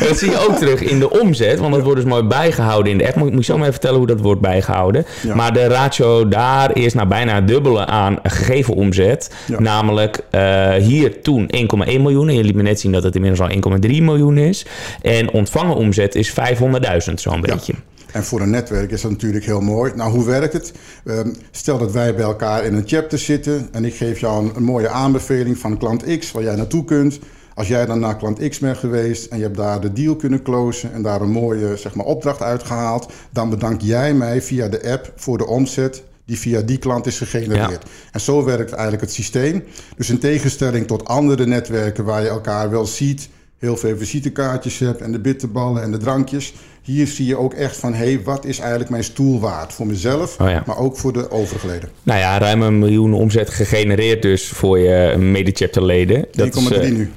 Dat 0.08 0.18
zie 0.18 0.30
je 0.30 0.48
ook 0.48 0.56
terug 0.56 0.80
in 0.82 0.98
de 0.98 1.20
omzet, 1.20 1.58
want 1.58 1.74
dat 1.74 1.82
wordt 1.82 2.00
dus 2.00 2.08
mooi 2.10 2.22
bijgehouden 2.22 2.92
in 2.92 2.98
de 2.98 3.06
app. 3.06 3.16
Moet, 3.16 3.30
moet 3.32 3.46
je 3.46 3.52
zo 3.52 3.52
maar 3.52 3.60
even 3.68 3.72
vertellen 3.72 3.98
hoe 3.98 4.06
dat 4.06 4.20
wordt 4.20 4.40
bijgehouden. 4.40 5.06
Ja. 5.22 5.34
Maar 5.34 5.52
de 5.52 5.66
ratio 5.66 6.28
daar 6.28 6.76
is 6.76 6.94
nou 6.94 7.08
bijna 7.08 7.34
het 7.34 7.48
dubbele 7.48 7.86
aan 7.86 8.18
gegeven 8.22 8.74
omzet. 8.74 9.34
Namelijk 9.58 10.20
eh, 10.30 10.72
hier 10.74 11.22
toen 11.22 11.50
1,1 11.56 11.60
miljoen. 11.86 12.28
En 12.28 12.34
je 12.34 12.44
liet 12.44 12.54
me 12.54 12.62
net 12.62 12.80
zien 12.80 12.92
dat 12.92 13.02
het 13.02 13.14
inmiddels 13.14 13.50
al 13.50 13.76
1,3 13.80 13.88
miljoen 14.02 14.38
is. 14.38 14.66
En 15.02 15.30
ontvangen 15.30 15.74
omzet 15.76 16.14
is 16.14 16.30
500.000 16.30 17.14
zo'n 17.14 17.40
beetje. 17.40 17.72
En 18.12 18.24
voor 18.24 18.40
een 18.40 18.50
netwerk 18.50 18.90
is 18.90 19.00
dat 19.00 19.10
natuurlijk 19.10 19.44
heel 19.44 19.60
mooi. 19.60 19.92
Nou, 19.94 20.12
hoe 20.12 20.24
werkt 20.24 20.52
het? 20.52 20.72
Ehm, 21.04 21.32
stel 21.50 21.78
dat 21.78 21.92
wij 21.92 22.14
bij 22.14 22.24
elkaar 22.24 22.64
in 22.64 22.74
een 22.74 22.86
chapter 22.86 23.18
zitten 23.18 23.68
en 23.72 23.84
ik 23.84 23.94
geef 23.94 24.18
jou 24.18 24.44
een, 24.44 24.56
een 24.56 24.62
mooie 24.62 24.88
aanbeveling 24.88 25.58
van 25.58 25.78
klant 25.78 26.18
X 26.18 26.32
waar 26.32 26.42
jij 26.42 26.56
naartoe 26.56 26.84
kunt. 26.84 27.18
Als 27.54 27.68
jij 27.68 27.86
dan 27.86 28.00
naar 28.00 28.16
klant 28.16 28.48
X 28.48 28.58
bent 28.58 28.78
geweest 28.78 29.26
en 29.26 29.36
je 29.36 29.42
hebt 29.42 29.56
daar 29.56 29.80
de 29.80 29.92
deal 29.92 30.16
kunnen 30.16 30.42
closen 30.42 30.92
en 30.92 31.02
daar 31.02 31.20
een 31.20 31.30
mooie 31.30 31.76
zeg 31.76 31.94
maar, 31.94 32.06
opdracht 32.06 32.42
uitgehaald, 32.42 33.12
dan 33.30 33.50
bedank 33.50 33.80
jij 33.80 34.14
mij 34.14 34.42
via 34.42 34.68
de 34.68 34.90
app 34.90 35.12
voor 35.16 35.38
de 35.38 35.46
omzet 35.46 36.02
die 36.24 36.38
via 36.38 36.60
die 36.60 36.78
klant 36.78 37.06
is 37.06 37.18
gegenereerd. 37.18 37.84
En 38.12 38.20
zo 38.20 38.44
werkt 38.44 38.72
eigenlijk 38.72 39.02
het 39.02 39.12
systeem. 39.12 39.64
Dus 39.96 40.10
in 40.10 40.18
tegenstelling 40.18 40.86
tot 40.86 41.04
andere 41.04 41.46
netwerken 41.46 42.04
waar 42.04 42.22
je 42.22 42.28
elkaar 42.28 42.70
wel 42.70 42.86
ziet, 42.86 43.28
heel 43.58 43.76
veel 43.76 43.96
visitekaartjes 43.96 44.78
hebt 44.78 45.00
en 45.00 45.12
de 45.12 45.20
bitterballen 45.20 45.82
en 45.82 45.90
de 45.90 45.96
drankjes. 45.96 46.54
Hier 46.82 47.06
zie 47.06 47.26
je 47.26 47.36
ook 47.36 47.54
echt 47.54 47.76
van, 47.76 47.92
hé, 47.94 48.04
hey, 48.04 48.20
wat 48.24 48.44
is 48.44 48.58
eigenlijk 48.58 48.90
mijn 48.90 49.04
stoel 49.04 49.40
waard? 49.40 49.72
Voor 49.72 49.86
mezelf, 49.86 50.40
Oh 50.40 50.48
ja. 50.50 50.62
maar 50.66 50.78
ook 50.78 50.96
voor 50.96 51.12
de 51.12 51.30
overige 51.30 51.66
leden. 51.66 51.88
Nou 52.02 52.18
ja, 52.20 52.38
ruim 52.38 52.62
een 52.62 52.78
miljoen 52.78 53.12
omzet 53.14 53.50
gegenereerd 53.50 54.22
dus 54.22 54.48
voor 54.48 54.78
je 54.78 55.16
mede-chapter-leden. 55.16 56.24
Dat 56.32 56.56
is, 56.56 56.68
1,3 56.72 56.80
eh, 56.80 56.90
nu. 56.90 57.10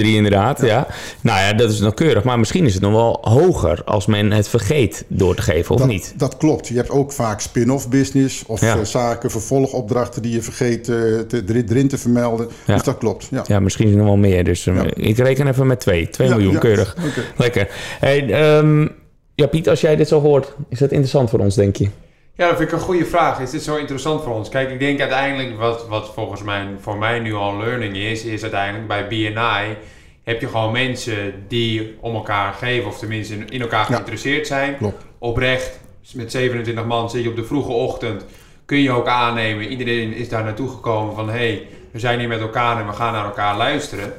1,3 0.00 0.06
inderdaad, 0.06 0.60
ja. 0.60 0.86
Nou 1.20 1.38
ja, 1.40 1.52
dat 1.52 1.70
is 1.70 1.80
nauwkeurig. 1.80 2.24
Maar 2.24 2.38
misschien 2.38 2.64
is 2.66 2.72
het 2.74 2.82
nog 2.82 2.92
wel 2.92 3.18
hoger 3.22 3.84
als 3.84 4.06
men 4.06 4.30
het 4.32 4.48
vergeet 4.48 5.04
door 5.08 5.34
te 5.34 5.42
geven, 5.42 5.74
of 5.74 5.80
dat, 5.80 5.88
niet? 5.90 6.12
Dat 6.16 6.36
klopt. 6.36 6.68
Je 6.68 6.74
hebt 6.76 6.90
ook 6.90 7.12
vaak 7.12 7.40
spin-off 7.40 7.88
business 7.88 8.44
of 8.46 8.60
Ja. 8.60 8.76
eh, 8.76 8.84
zaken, 8.84 9.30
vervolgopdrachten 9.30 10.22
die 10.22 10.32
je 10.32 10.42
vergeet 10.42 10.88
eh, 10.88 10.94
te, 11.28 11.42
erin- 11.68 11.88
te 11.88 11.98
vermelden. 11.98 12.48
Ja. 12.66 12.74
Dus 12.74 12.82
dat 12.84 12.98
klopt, 12.98 13.28
ja. 13.30 13.44
Ja, 13.46 13.60
misschien 13.60 13.84
is 13.84 13.90
het 13.90 14.00
nog 14.00 14.08
wel 14.08 14.16
meer. 14.18 14.44
Dus 14.44 14.66
ik 14.94 15.18
reken 15.18 15.46
even 15.48 15.66
met 15.66 15.80
2. 15.80 16.08
2 16.08 16.28
Ja, 16.28 16.34
miljoen, 16.34 16.58
keurig. 16.58 16.96
Lekker. 17.36 17.68
Hey, 18.00 18.30
ehm, 18.30 18.86
ja, 19.34 19.46
Piet, 19.46 19.68
als 19.68 19.80
jij 19.80 19.96
dit 19.96 20.08
zo 20.08 20.20
hoort, 20.20 20.54
is 20.68 20.78
dat 20.78 20.90
interessant 20.90 21.30
voor 21.30 21.38
ons, 21.38 21.54
denk 21.54 21.76
je? 21.76 21.88
Ja, 22.36 22.48
dat 22.48 22.56
vind 22.56 22.68
ik 22.72 22.74
een 22.74 22.84
goede 22.84 23.04
vraag. 23.04 23.40
Is 23.40 23.50
dit 23.50 23.62
zo 23.62 23.76
interessant 23.76 24.22
voor 24.22 24.34
ons? 24.34 24.48
Kijk, 24.48 24.70
ik 24.70 24.78
denk 24.78 25.00
uiteindelijk 25.00 25.58
wat, 25.58 25.86
wat 25.88 26.10
volgens 26.14 26.42
mij 26.42 26.66
voor 26.80 26.98
mij 26.98 27.18
nu 27.18 27.34
al 27.34 27.50
een 27.52 27.58
learning 27.58 27.96
is, 27.96 28.24
is 28.24 28.42
uiteindelijk 28.42 28.88
bij 28.88 29.06
BNI 29.06 29.76
heb 30.24 30.40
je 30.40 30.48
gewoon 30.48 30.72
mensen 30.72 31.34
die 31.48 31.96
om 32.00 32.14
elkaar 32.14 32.52
geven, 32.52 32.88
of 32.88 32.98
tenminste 32.98 33.34
in, 33.34 33.48
in 33.48 33.60
elkaar 33.60 33.80
Ja. 33.88 33.94
geïnteresseerd 33.94 34.46
zijn. 34.46 34.76
Klopt. 34.76 35.04
Oprecht, 35.18 35.80
met 36.14 36.30
27 36.30 36.84
man 36.84 37.10
zit 37.10 37.22
je 37.22 37.28
op 37.28 37.36
de 37.36 37.44
vroege 37.44 37.72
ochtend, 37.72 38.24
kun 38.64 38.78
je 38.78 38.90
ook 38.90 39.06
aannemen. 39.06 39.66
Iedereen 39.68 40.14
is 40.14 40.28
daar 40.28 40.44
naartoe 40.44 40.68
gekomen 40.68 41.14
van, 41.14 41.26
hé, 41.28 41.34
hey, 41.36 41.66
we 41.90 41.98
zijn 41.98 42.18
hier 42.18 42.28
met 42.28 42.40
elkaar 42.40 42.80
en 42.80 42.86
we 42.86 42.92
gaan 42.92 43.12
naar 43.12 43.24
elkaar 43.24 43.56
luisteren. 43.56 44.12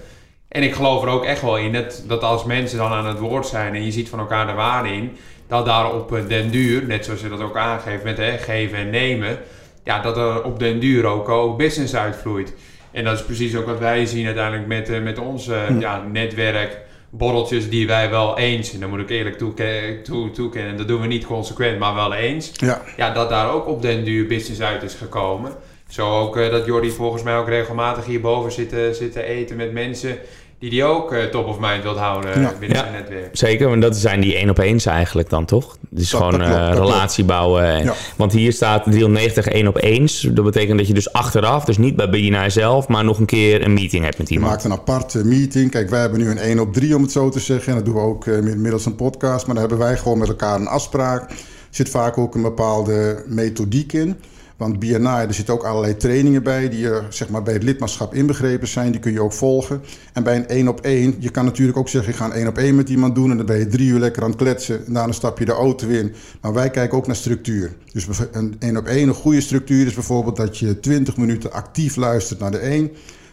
En 0.53 0.63
ik 0.63 0.73
geloof 0.73 1.03
er 1.03 1.09
ook 1.09 1.25
echt 1.25 1.41
wel 1.41 1.57
in 1.57 1.73
dat, 1.73 2.03
dat 2.07 2.23
als 2.23 2.43
mensen 2.45 2.77
dan 2.77 2.91
aan 2.91 3.05
het 3.05 3.19
woord 3.19 3.47
zijn 3.47 3.75
en 3.75 3.85
je 3.85 3.91
ziet 3.91 4.09
van 4.09 4.19
elkaar 4.19 4.47
de 4.47 4.53
waarde 4.53 4.89
in, 4.89 5.11
dat 5.47 5.65
daar 5.65 5.93
op 5.93 6.15
eh, 6.15 6.27
den 6.27 6.51
duur, 6.51 6.85
net 6.85 7.05
zoals 7.05 7.21
je 7.21 7.29
dat 7.29 7.41
ook 7.41 7.57
aangeeft 7.57 8.03
met 8.03 8.17
hè, 8.17 8.37
geven 8.37 8.77
en 8.77 8.89
nemen, 8.89 9.37
ja, 9.83 10.01
dat 10.01 10.17
er 10.17 10.43
op 10.43 10.59
den 10.59 10.79
duur 10.79 11.05
ook, 11.05 11.29
ook 11.29 11.57
business 11.57 11.95
uitvloeit. 11.95 12.53
En 12.91 13.03
dat 13.03 13.13
is 13.19 13.23
precies 13.25 13.55
ook 13.55 13.65
wat 13.65 13.79
wij 13.79 14.05
zien 14.05 14.25
uiteindelijk 14.25 14.67
met, 14.67 14.89
eh, 14.89 15.01
met 15.01 15.19
ons 15.19 15.47
eh, 15.47 15.79
ja, 15.79 16.03
netwerk, 16.11 16.77
borreltjes 17.09 17.69
die 17.69 17.87
wij 17.87 18.09
wel 18.09 18.37
eens, 18.37 18.73
en 18.73 18.79
dan 18.79 18.89
moet 18.89 18.99
ik 18.99 19.09
eerlijk 19.09 19.37
toeke- 19.37 19.99
toe, 20.03 20.31
toekennen, 20.31 20.77
dat 20.77 20.87
doen 20.87 21.01
we 21.01 21.07
niet 21.07 21.25
consequent, 21.25 21.79
maar 21.79 21.95
wel 21.95 22.13
eens, 22.13 22.51
Ja, 22.53 22.81
ja, 22.97 23.13
dat 23.13 23.29
daar 23.29 23.51
ook 23.51 23.67
op 23.67 23.81
den 23.81 24.03
duur 24.03 24.27
business 24.27 24.61
uit 24.61 24.83
is 24.83 24.93
gekomen. 24.93 25.51
Zo 25.89 26.19
ook 26.19 26.35
dat 26.35 26.65
Jordi 26.65 26.89
volgens 26.91 27.23
mij 27.23 27.37
ook 27.37 27.47
regelmatig 27.47 28.05
hierboven 28.05 28.51
zit, 28.51 28.75
zit 28.95 29.11
te 29.11 29.23
eten 29.23 29.55
met 29.55 29.71
mensen 29.73 30.17
die 30.63 30.71
die 30.71 30.83
ook 30.83 31.11
eh, 31.13 31.23
top 31.23 31.47
of 31.47 31.59
mind 31.59 31.83
wilt 31.83 31.97
houden 31.97 32.41
Ja. 32.41 32.53
binnen 32.59 32.77
Ja. 32.77 32.83
zijn 32.83 32.93
netwerk. 32.93 33.29
Zeker, 33.37 33.69
want 33.69 33.81
dat 33.81 33.95
zijn 33.95 34.21
die 34.21 34.35
één 34.35 34.49
op 34.49 34.57
eens 34.57 34.85
eigenlijk 34.85 35.29
dan 35.29 35.45
toch? 35.45 35.77
Dus 35.89 36.09
Dat- 36.09 36.21
gewoon 36.21 36.39
dat 36.39 36.47
klopt, 36.47 36.61
eh, 36.61 36.71
klopt. 36.71 36.89
relatie 36.89 37.23
bouwen. 37.25 37.63
En- 37.65 37.83
Ja. 37.83 37.93
Want 38.15 38.31
hier 38.31 38.51
staat 38.53 38.83
390 38.83 39.47
één 39.47 39.67
op 39.67 39.77
eens. 39.81 40.21
Dat 40.31 40.45
betekent 40.45 40.77
dat 40.77 40.87
je 40.87 40.93
dus 40.93 41.13
achteraf, 41.13 41.65
dus 41.65 41.77
niet 41.77 41.95
bij 41.95 42.09
BNI 42.09 42.49
zelf, 42.49 42.87
maar 42.87 43.03
nog 43.03 43.19
een 43.19 43.25
keer 43.25 43.61
een 43.65 43.73
meeting 43.73 44.03
hebt 44.03 44.17
met 44.17 44.27
Je 44.27 44.33
iemand. 44.33 44.51
maakt 44.51 44.63
een 44.63 44.71
aparte 44.71 45.25
meeting. 45.25 45.71
Kijk, 45.71 45.89
wij 45.89 45.99
hebben 46.01 46.19
nu 46.19 46.29
een 46.29 46.37
1 46.49 46.59
op 46.59 46.73
3 46.73 46.95
om 46.95 47.01
het 47.01 47.11
zo 47.11 47.29
te 47.29 47.39
zeggen. 47.39 47.67
En 47.69 47.75
dat 47.75 47.85
doen 47.85 47.95
we 47.95 48.01
ook 48.01 48.27
eh, 48.27 48.39
middels 48.41 48.85
een 48.85 48.95
podcast. 48.95 49.45
Maar 49.45 49.55
daar 49.55 49.67
hebben 49.67 49.85
wij 49.87 49.97
gewoon 49.97 50.17
met 50.17 50.27
elkaar 50.27 50.59
een 50.59 50.67
afspraak. 50.67 51.29
Er 51.29 51.35
zit 51.69 51.89
vaak 51.89 52.17
ook 52.17 52.35
een 52.35 52.41
bepaalde 52.41 53.23
methodiek 53.27 53.93
in. 53.93 54.19
Want 54.57 54.79
BNI, 54.79 55.07
er 55.07 55.33
zitten 55.33 55.53
ook 55.53 55.63
allerlei 55.63 55.97
trainingen 55.97 56.43
bij 56.43 56.69
die 56.69 56.87
er 56.87 57.05
zeg 57.09 57.29
maar, 57.29 57.43
bij 57.43 57.53
het 57.53 57.63
lidmaatschap 57.63 58.13
inbegrepen 58.13 58.67
zijn. 58.67 58.91
Die 58.91 58.99
kun 58.99 59.11
je 59.11 59.21
ook 59.21 59.33
volgen. 59.33 59.81
En 60.13 60.23
bij 60.23 60.35
een 60.35 60.47
1 60.47 60.67
op 60.67 60.81
1, 60.81 61.15
je 61.19 61.29
kan 61.29 61.45
natuurlijk 61.45 61.77
ook 61.77 61.89
zeggen, 61.89 62.11
ik 62.11 62.17
ga 62.17 62.25
een 62.25 62.31
1 62.31 62.47
op 62.47 62.57
1 62.57 62.75
met 62.75 62.89
iemand 62.89 63.15
doen. 63.15 63.31
En 63.31 63.37
dan 63.37 63.45
ben 63.45 63.59
je 63.59 63.67
drie 63.67 63.87
uur 63.87 63.99
lekker 63.99 64.23
aan 64.23 64.29
het 64.29 64.37
kletsen. 64.37 64.85
En 64.85 64.93
daarna 64.93 65.13
stap 65.13 65.39
je 65.39 65.45
de 65.45 65.51
auto 65.51 65.87
in. 65.87 66.13
Maar 66.41 66.53
wij 66.53 66.69
kijken 66.69 66.97
ook 66.97 67.07
naar 67.07 67.15
structuur. 67.15 67.75
Dus 67.93 68.07
een 68.31 68.55
1 68.59 68.77
op 68.77 68.85
1, 68.85 69.07
een 69.07 69.13
goede 69.13 69.41
structuur 69.41 69.85
is 69.85 69.93
bijvoorbeeld 69.93 70.35
dat 70.35 70.57
je 70.57 70.79
20 70.79 71.17
minuten 71.17 71.51
actief 71.51 71.95
luistert 71.95 72.39
naar 72.39 72.51
de 72.51 72.57
1. 72.57 72.91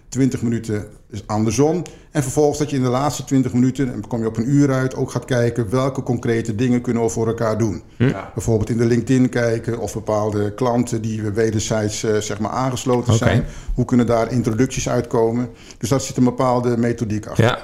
20 0.08 0.42
minuten 0.42 0.86
is 1.10 1.26
andersom. 1.26 1.82
En 2.10 2.22
vervolgens 2.22 2.58
dat 2.58 2.70
je 2.70 2.76
in 2.76 2.82
de 2.82 2.88
laatste 2.88 3.24
20 3.24 3.52
minuten, 3.52 3.86
en 3.86 3.92
dan 3.92 4.08
kom 4.08 4.20
je 4.20 4.26
op 4.26 4.36
een 4.36 4.50
uur 4.50 4.72
uit, 4.72 4.94
ook 4.94 5.10
gaat 5.10 5.24
kijken 5.24 5.70
welke 5.70 6.02
concrete 6.02 6.54
dingen 6.54 6.80
kunnen 6.80 7.02
we 7.02 7.08
voor 7.08 7.26
elkaar 7.26 7.58
doen. 7.58 7.82
Ja. 7.96 8.30
Bijvoorbeeld 8.34 8.70
in 8.70 8.76
de 8.76 8.84
LinkedIn 8.84 9.28
kijken 9.28 9.78
of 9.78 9.92
bepaalde 9.92 10.54
klanten 10.54 11.02
die 11.02 11.22
we 11.22 11.32
wederzijds 11.32 12.02
eh, 12.02 12.16
zeg 12.16 12.38
maar 12.38 12.50
aangesloten 12.50 13.14
zijn. 13.14 13.44
Hoe 13.74 13.84
kunnen 13.84 14.06
daar 14.06 14.32
introducties 14.32 14.88
uitkomen? 14.88 15.48
Dus 15.78 15.88
daar 15.88 16.00
zit 16.00 16.16
een 16.16 16.24
bepaalde 16.24 16.76
methodiek 16.76 17.26
achter. 17.26 17.44
Ja, 17.44 17.58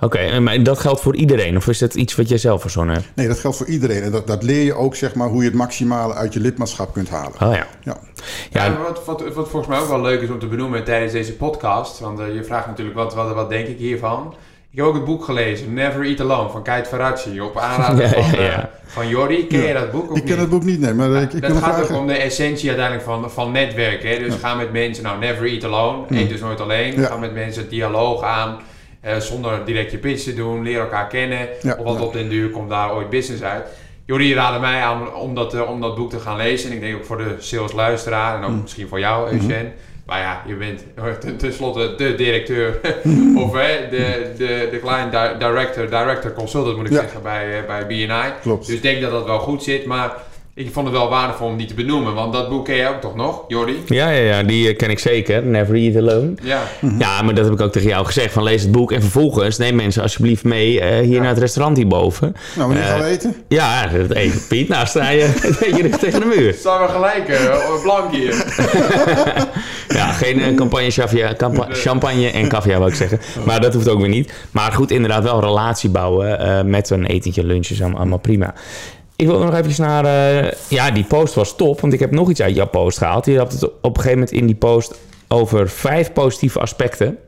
oké. 0.00 0.18
en 0.18 0.42
Maar 0.42 0.62
dat 0.62 0.78
geldt 0.78 1.00
voor 1.00 1.16
iedereen? 1.16 1.56
Of 1.56 1.68
is 1.68 1.78
dat 1.78 1.94
iets 1.94 2.16
wat 2.16 2.28
jij 2.28 2.38
zelf 2.38 2.60
verzonnen 2.60 2.94
hebt? 2.94 3.06
Nee, 3.14 3.28
dat 3.28 3.38
geldt 3.38 3.56
voor 3.56 3.66
iedereen. 3.66 4.02
En 4.02 4.10
dat, 4.10 4.26
dat 4.26 4.42
leer 4.42 4.62
je 4.62 4.74
ook 4.74 4.94
zeg 4.94 5.14
maar 5.14 5.28
hoe 5.28 5.42
je 5.42 5.48
het 5.48 5.58
maximale 5.58 6.14
uit 6.14 6.32
je 6.32 6.40
lidmaatschap 6.40 6.92
kunt 6.92 7.08
halen. 7.08 7.42
Oh 7.42 7.54
ja. 7.54 7.66
Ja. 7.82 7.98
Ja, 8.50 8.64
Ja, 8.64 8.78
wat, 8.78 9.04
wat, 9.04 9.34
wat 9.34 9.48
volgens 9.48 9.66
mij 9.66 9.78
ook 9.78 9.88
wel 9.88 10.00
leuk 10.00 10.20
is 10.20 10.30
om 10.30 10.38
te 10.38 10.46
benoemen 10.46 10.84
tijdens 10.84 11.12
deze 11.12 11.36
podcast, 11.36 11.98
want 11.98 12.18
eh, 12.18 12.34
je 12.34 12.44
vraagt 12.44 12.66
natuurlijk 12.66 12.89
wat, 12.94 13.14
wat, 13.14 13.34
wat 13.34 13.48
denk 13.50 13.66
ik 13.66 13.78
hiervan. 13.78 14.34
Ik 14.72 14.78
heb 14.78 14.86
ook 14.86 14.94
het 14.94 15.04
boek 15.04 15.24
gelezen, 15.24 15.74
Never 15.74 16.04
Eat 16.04 16.20
Alone, 16.20 16.48
van 16.50 16.62
Kite 16.62 16.84
Ferracci, 16.88 17.40
op 17.40 17.56
aanraden 17.58 18.08
Ja, 18.08 18.22
van, 18.22 18.40
ja, 18.42 18.58
eh, 18.58 18.64
van 18.86 19.08
Jordi. 19.08 19.46
Ken 19.46 19.60
je 19.66 19.72
dat 19.72 19.90
boek 19.90 20.10
of 20.10 20.16
Ik 20.16 20.22
ken 20.24 20.30
niet? 20.32 20.40
het 20.40 20.48
boek 20.50 20.64
niet, 20.64 20.80
nee, 20.80 20.94
maar 20.94 21.12
eh, 21.14 21.22
ik, 21.22 21.32
ik 21.32 21.40
dat 21.42 21.50
gaat 21.50 21.58
vragen. 21.74 21.94
ook 21.94 22.00
om 22.00 22.06
de 22.06 22.12
essentie 22.14 22.68
uiteindelijk 22.68 23.06
van, 23.06 23.30
van 23.30 23.52
netwerken. 23.52 24.08
Hè? 24.10 24.18
Dus 24.18 24.34
ga 24.34 24.54
met 24.54 24.72
mensen, 24.72 25.04
nou, 25.04 25.18
never 25.18 25.46
eat 25.46 25.64
alone. 25.64 26.02
Eet 26.10 26.28
dus 26.28 26.40
nooit 26.40 26.60
alleen. 26.60 27.00
Ja. 27.00 27.06
Ga 27.06 27.16
met 27.16 27.34
mensen 27.34 27.62
het 27.62 27.70
dialoog 27.70 28.22
aan. 28.22 28.58
eh, 29.00 29.16
zonder 29.16 29.64
direct 29.64 29.90
je 29.90 29.98
pitch 29.98 30.22
te 30.24 30.34
doen. 30.34 30.62
Leer 30.62 30.80
elkaar 30.80 31.06
kennen. 31.06 31.48
Ja, 31.62 31.74
Of 31.78 31.84
want 31.84 31.98
ja. 31.98 32.04
op 32.04 32.12
den 32.12 32.28
duur 32.28 32.50
komt 32.50 32.68
daar 32.70 32.94
ooit 32.94 33.10
business 33.10 33.42
uit. 33.42 33.66
Jordi 34.06 34.34
raadde 34.34 34.58
mij 34.60 34.80
aan 34.82 35.14
om 35.14 35.34
dat, 35.34 35.66
om 35.66 35.80
dat 35.80 35.94
boek 35.96 36.10
te 36.10 36.18
gaan 36.20 36.36
lezen. 36.36 36.70
En 36.70 36.76
ik 36.76 36.82
denk 36.82 36.96
ook 36.96 37.04
voor 37.04 37.18
de 37.18 37.34
sales 37.38 37.72
luisteraar 37.72 38.36
en 38.36 38.44
ook 38.44 38.50
Mm. 38.50 38.60
misschien 38.62 38.88
voor 38.88 38.98
jou. 38.98 39.30
Eugène. 39.32 39.70
Maar 40.10 40.20
ja, 40.20 40.42
je 40.46 40.54
bent 40.54 40.84
ten- 41.20 41.36
tenslotte 41.36 41.94
de 41.96 42.14
directeur 42.14 42.80
of 43.44 43.52
hè, 43.52 43.88
de, 43.90 44.32
de, 44.36 44.68
de 44.70 44.78
client 44.80 45.12
di- 45.12 45.38
director, 45.46 45.84
director 45.90 46.32
consultant 46.32 46.76
moet 46.76 46.86
ik 46.86 46.92
Ja. 46.92 47.00
zeggen 47.00 47.22
bij, 47.22 47.58
eh, 47.60 47.66
bij 47.66 47.86
BNI. 47.86 48.32
Klopt. 48.42 48.66
Dus 48.66 48.74
ik 48.74 48.82
denk 48.82 49.00
dat 49.00 49.10
dat 49.10 49.24
wel 49.24 49.38
goed 49.38 49.62
zit. 49.62 49.84
Maar 49.86 50.12
ik 50.66 50.72
vond 50.72 50.86
het 50.86 50.96
wel 50.96 51.08
waardevol 51.08 51.46
om 51.46 51.56
die 51.56 51.66
te 51.66 51.74
benoemen. 51.74 52.14
Want 52.14 52.32
dat 52.32 52.48
boek 52.48 52.64
ken 52.64 52.74
je 52.74 52.88
ook 52.88 53.00
toch 53.00 53.14
nog, 53.14 53.44
Jordi? 53.48 53.76
Ja, 53.86 54.10
ja, 54.10 54.22
ja, 54.36 54.42
die 54.42 54.68
eh, 54.68 54.76
ken 54.76 54.90
ik 54.90 54.98
zeker. 54.98 55.42
Never 55.42 55.74
Eat 55.74 55.96
Alone. 55.96 56.32
Ja. 56.42 56.62
Ja, 56.98 57.22
maar 57.22 57.34
dat 57.34 57.44
heb 57.44 57.54
ik 57.54 57.60
ook 57.60 57.72
tegen 57.72 57.88
jou 57.88 58.06
gezegd. 58.06 58.32
Van 58.32 58.42
lees 58.42 58.62
het 58.62 58.72
boek 58.72 58.92
en 58.92 59.00
vervolgens 59.00 59.58
neem 59.58 59.74
mensen 59.74 60.02
alsjeblieft 60.02 60.44
mee 60.44 60.80
eh, 60.80 60.98
hier 61.00 61.12
Ja. 61.14 61.18
naar 61.20 61.28
het 61.28 61.38
restaurant 61.38 61.76
hierboven. 61.76 62.36
Nou, 62.56 62.68
wanneer 62.68 62.86
gaan 62.86 62.98
we 62.98 63.04
Eh, 63.04 63.10
eten? 63.10 63.34
Ja, 63.48 63.86
dat 63.86 64.10
even 64.10 64.46
Piet. 64.48 64.68
Nou 64.68 64.86
sta 64.86 65.10
je 65.20 65.32
dicht 65.82 66.00
tegen 66.00 66.20
de 66.20 66.26
muur. 66.36 66.54
Staan 66.54 66.82
we 66.86 66.88
gelijk, 66.88 67.40
blank 67.82 68.12
hier. 68.14 68.34
Ja, 69.88 70.12
geen 70.12 70.54
campagne 70.56 70.90
champagne, 70.90 71.36
campa- 71.36 71.66
Nee. 71.66 71.74
champagne 71.76 72.30
en 72.30 72.48
caviar 72.48 72.78
wou 72.78 72.90
ik 72.90 72.96
zeggen. 72.96 73.20
Maar 73.44 73.60
dat 73.60 73.74
hoeft 73.74 73.88
ook 73.88 74.00
weer 74.00 74.08
niet. 74.08 74.32
Maar 74.50 74.72
goed, 74.72 74.90
inderdaad 74.90 75.22
wel 75.22 75.34
een 75.34 75.40
relatie 75.44 75.90
bouwen 75.90 76.38
eh, 76.38 76.62
met 76.64 76.90
een 76.90 77.06
etentje, 77.06 77.44
lunches, 77.44 77.80
allemaal, 77.80 77.98
allemaal 78.00 78.18
prima. 78.18 78.54
Ik 79.20 79.26
wil 79.26 79.38
nog 79.38 79.54
even 79.54 79.82
naar... 79.82 80.04
eh, 80.04 80.52
ja, 80.68 80.90
die 80.90 81.04
post 81.04 81.34
was 81.34 81.56
top, 81.56 81.80
want 81.80 81.92
ik 81.92 82.00
heb 82.00 82.10
nog 82.10 82.30
iets 82.30 82.42
uit 82.42 82.54
jouw 82.54 82.66
post 82.66 82.98
gehaald. 82.98 83.26
Je 83.26 83.38
had 83.38 83.52
het 83.52 83.64
op 83.64 83.72
een 83.82 84.02
gegeven 84.02 84.18
moment 84.18 84.32
in 84.32 84.46
die 84.46 84.54
post 84.54 84.94
over 85.28 85.68
vijf 85.68 86.12
positieve 86.12 86.58
aspecten. 86.58 87.18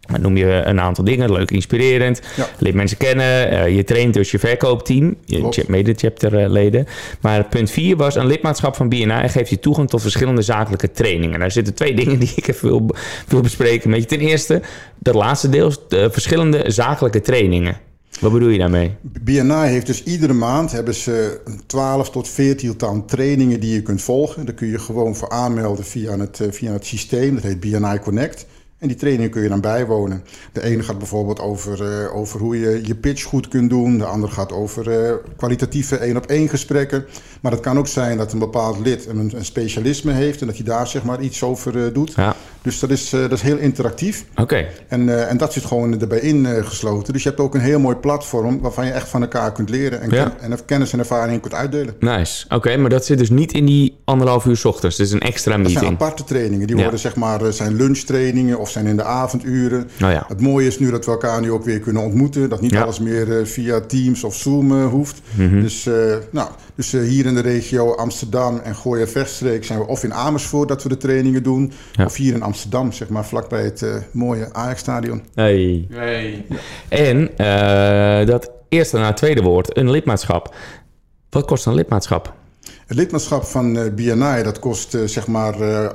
Dan 0.00 0.20
noem 0.20 0.36
je 0.36 0.46
een 0.46 0.80
aantal 0.80 1.04
dingen, 1.04 1.32
leuk, 1.32 1.50
inspirerend. 1.50 2.20
Ja. 2.36 2.46
Leert 2.58 2.74
mensen 2.74 2.96
kennen. 2.96 3.50
eh, 3.50 3.76
je 3.76 3.84
traint 3.84 4.14
dus 4.14 4.30
je 4.30 4.38
verkoopteam, 4.38 5.16
je 5.24 5.64
mede-chapterleden. 5.66 6.86
Maar 7.20 7.44
punt 7.44 7.70
4 7.70 7.96
was 7.96 8.14
een 8.14 8.26
lidmaatschap 8.26 8.76
van 8.76 8.88
BNI 8.88 9.28
geeft 9.28 9.50
je 9.50 9.58
toegang 9.58 9.88
tot 9.88 10.00
verschillende 10.00 10.42
zakelijke 10.42 10.90
trainingen. 10.90 11.38
Daar 11.40 11.50
zitten 11.50 11.74
twee 11.74 11.94
dingen 12.04 12.18
die 12.18 12.32
ik 12.36 12.48
even 12.48 12.68
wil, 12.68 12.90
wil 13.26 13.40
bespreken 13.40 13.90
met 13.90 14.00
je. 14.00 14.06
Ten 14.06 14.20
eerste, 14.20 14.62
dat 14.98 15.14
laatste 15.14 15.48
deel, 15.48 15.72
de 15.88 16.10
verschillende 16.10 16.64
zakelijke 16.66 17.20
trainingen. 17.20 17.76
Wat 18.20 18.32
bedoel 18.32 18.48
je 18.48 18.58
daarmee? 18.58 18.94
BNI 19.00 19.66
heeft 19.66 19.86
dus 19.86 20.02
iedere 20.02 20.32
maand 20.32 20.72
hebben 20.72 20.94
ze 20.94 21.40
12 21.66 22.10
tot 22.10 22.28
14 22.28 22.76
tal 22.76 23.04
trainingen 23.04 23.60
die 23.60 23.74
je 23.74 23.82
kunt 23.82 24.02
volgen. 24.02 24.46
Daar 24.46 24.54
kun 24.54 24.68
je 24.68 24.78
gewoon 24.78 25.16
voor 25.16 25.30
aanmelden 25.30 25.84
via 25.84 26.18
het, 26.18 26.40
eh, 26.40 26.46
via 26.50 26.72
het 26.72 26.86
systeem. 26.86 27.34
Dat 27.34 27.42
heet 27.42 27.60
BNI 27.60 27.98
Connect. 27.98 28.46
En 28.82 28.88
die 28.88 28.96
trainingen 28.96 29.30
kun 29.30 29.42
je 29.42 29.48
dan 29.48 29.60
bijwonen. 29.60 30.22
De 30.52 30.62
ene 30.62 30.82
gaat 30.82 30.98
bijvoorbeeld 30.98 31.40
over, 31.40 31.82
eh, 32.04 32.16
over 32.16 32.40
hoe 32.40 32.60
je 32.60 32.80
je 32.84 32.94
pitch 32.94 33.22
goed 33.22 33.48
kunt 33.48 33.70
doen. 33.70 33.98
De 33.98 34.04
andere 34.04 34.32
gaat 34.32 34.52
over 34.52 34.90
eh, 35.06 35.12
kwalitatieve 35.36 35.96
één-op-één 35.96 36.48
gesprekken. 36.48 37.04
Maar 37.40 37.52
het 37.52 37.60
kan 37.60 37.78
ook 37.78 37.86
zijn 37.86 38.16
dat 38.16 38.32
een 38.32 38.38
bepaald 38.38 38.78
lid 38.78 39.06
een, 39.06 39.32
een 39.36 39.44
specialisme 39.44 40.12
heeft... 40.12 40.40
en 40.40 40.46
dat 40.46 40.56
hij 40.56 40.64
daar 40.64 40.86
zeg 40.86 41.02
maar 41.04 41.20
iets 41.20 41.42
over 41.42 41.84
eh, 41.86 41.94
doet. 41.94 42.12
Ja, 42.16 42.36
Dus 42.62 42.78
dat 42.78 42.90
is, 42.90 43.10
dat 43.10 43.32
is 43.32 43.42
heel 43.42 43.56
interactief. 43.56 44.24
oké. 44.36 44.66
En, 44.88 45.28
en 45.28 45.36
dat 45.36 45.52
zit 45.52 45.64
gewoon 45.64 46.00
erbij 46.00 46.20
ingesloten. 46.20 47.12
dus 47.12 47.22
je 47.22 47.28
hebt 47.28 47.40
ook 47.40 47.54
een 47.54 47.60
heel 47.60 47.80
mooi 47.80 47.96
platform 47.96 48.60
waarvan 48.60 48.86
je 48.86 48.92
echt 48.92 49.08
van 49.08 49.22
elkaar 49.22 49.52
kunt 49.52 49.70
leren 49.70 50.00
en, 50.00 50.10
Ja. 50.10 50.28
ken- 50.28 50.50
en 50.52 50.64
kennis 50.64 50.92
en 50.92 50.98
ervaring 50.98 51.40
kunt 51.40 51.54
uitdelen. 51.54 51.94
Nice. 52.00 52.46
Oké, 52.48 52.76
maar 52.76 52.90
dat 52.90 53.04
zit 53.06 53.18
dus 53.18 53.30
niet 53.30 53.52
in 53.52 53.66
die 53.66 53.96
anderhalf 54.04 54.44
uur 54.44 54.56
's 54.56 54.64
ochtends. 54.64 54.98
Het 54.98 55.06
is 55.06 55.12
een 55.12 55.20
extra 55.20 55.56
Dat 55.56 55.70
zijn 55.70 55.74
meeting. 55.84 56.00
aparte 56.00 56.24
trainingen. 56.24 56.66
Die 56.66 56.76
Ja. 56.76 56.82
worden 56.82 57.00
zeg 57.00 57.16
maar, 57.16 57.52
zijn 57.52 57.74
lunchtrainingen 57.76 58.58
of 58.58 58.70
zijn 58.72 58.86
in 58.86 58.96
de 58.96 59.04
avonduren. 59.04 59.88
Nou 59.98 60.12
ja. 60.12 60.24
Het 60.28 60.40
mooie 60.40 60.66
is 60.66 60.78
nu 60.78 60.90
dat 60.90 61.04
we 61.04 61.10
elkaar 61.10 61.40
nu 61.40 61.50
ook 61.50 61.64
weer 61.64 61.80
kunnen 61.80 62.02
ontmoeten. 62.02 62.48
Dat 62.48 62.60
niet 62.60 62.70
Ja. 62.70 62.76
Mhm. 62.76 62.84
alles 62.86 63.00
meer 63.00 63.38
eh, 63.38 63.44
via 63.46 63.80
Teams 63.80 64.24
of 64.24 64.34
Zoom 64.34 64.72
eh, 64.80 64.86
hoeft. 64.86 65.20
Dus, 65.36 65.86
eh, 65.86 65.94
nou, 66.30 66.48
dus 66.74 66.92
hier 66.92 67.26
in 67.26 67.34
de 67.34 67.40
regio 67.40 67.94
Amsterdam 67.94 68.58
en 68.58 68.74
Gooi 68.74 69.06
Vechtstreek 69.06 69.64
zijn 69.64 69.78
we 69.78 69.86
of 69.86 70.04
in 70.04 70.14
Amersfoort 70.14 70.68
dat 70.68 70.82
we 70.82 70.88
de 70.88 70.96
trainingen 70.96 71.42
doen. 71.42 71.72
Ja. 71.92 72.04
Of 72.04 72.16
hier 72.16 72.34
in 72.34 72.42
Amsterdam, 72.42 72.92
zeg 72.92 73.08
maar 73.08 73.24
vlakbij 73.24 73.62
het 73.62 73.84
mooie 74.12 74.48
Ajax-stadion. 74.52 75.22
Hey. 75.34 75.86
Nee. 75.90 76.46
En 76.88 77.30
eh, 77.36 78.26
dat 78.26 78.50
eerste 78.68 78.96
naar 78.96 79.06
het 79.06 79.16
tweede 79.16 79.42
woord, 79.42 79.76
een 79.76 79.90
lidmaatschap. 79.90 80.54
Wat 81.30 81.44
kost 81.46 81.66
een 81.66 81.74
lidmaatschap? 81.74 82.34
Het 82.92 83.00
lidmaatschap 83.00 83.44
van 83.44 83.76
eh, 83.76 83.92
BNI, 83.94 84.42
dat 84.42 84.58
kost 84.58 84.94
eh, 84.94 85.02
zeg 85.04 85.26
maar, 85.26 85.60
eh, 85.60 85.90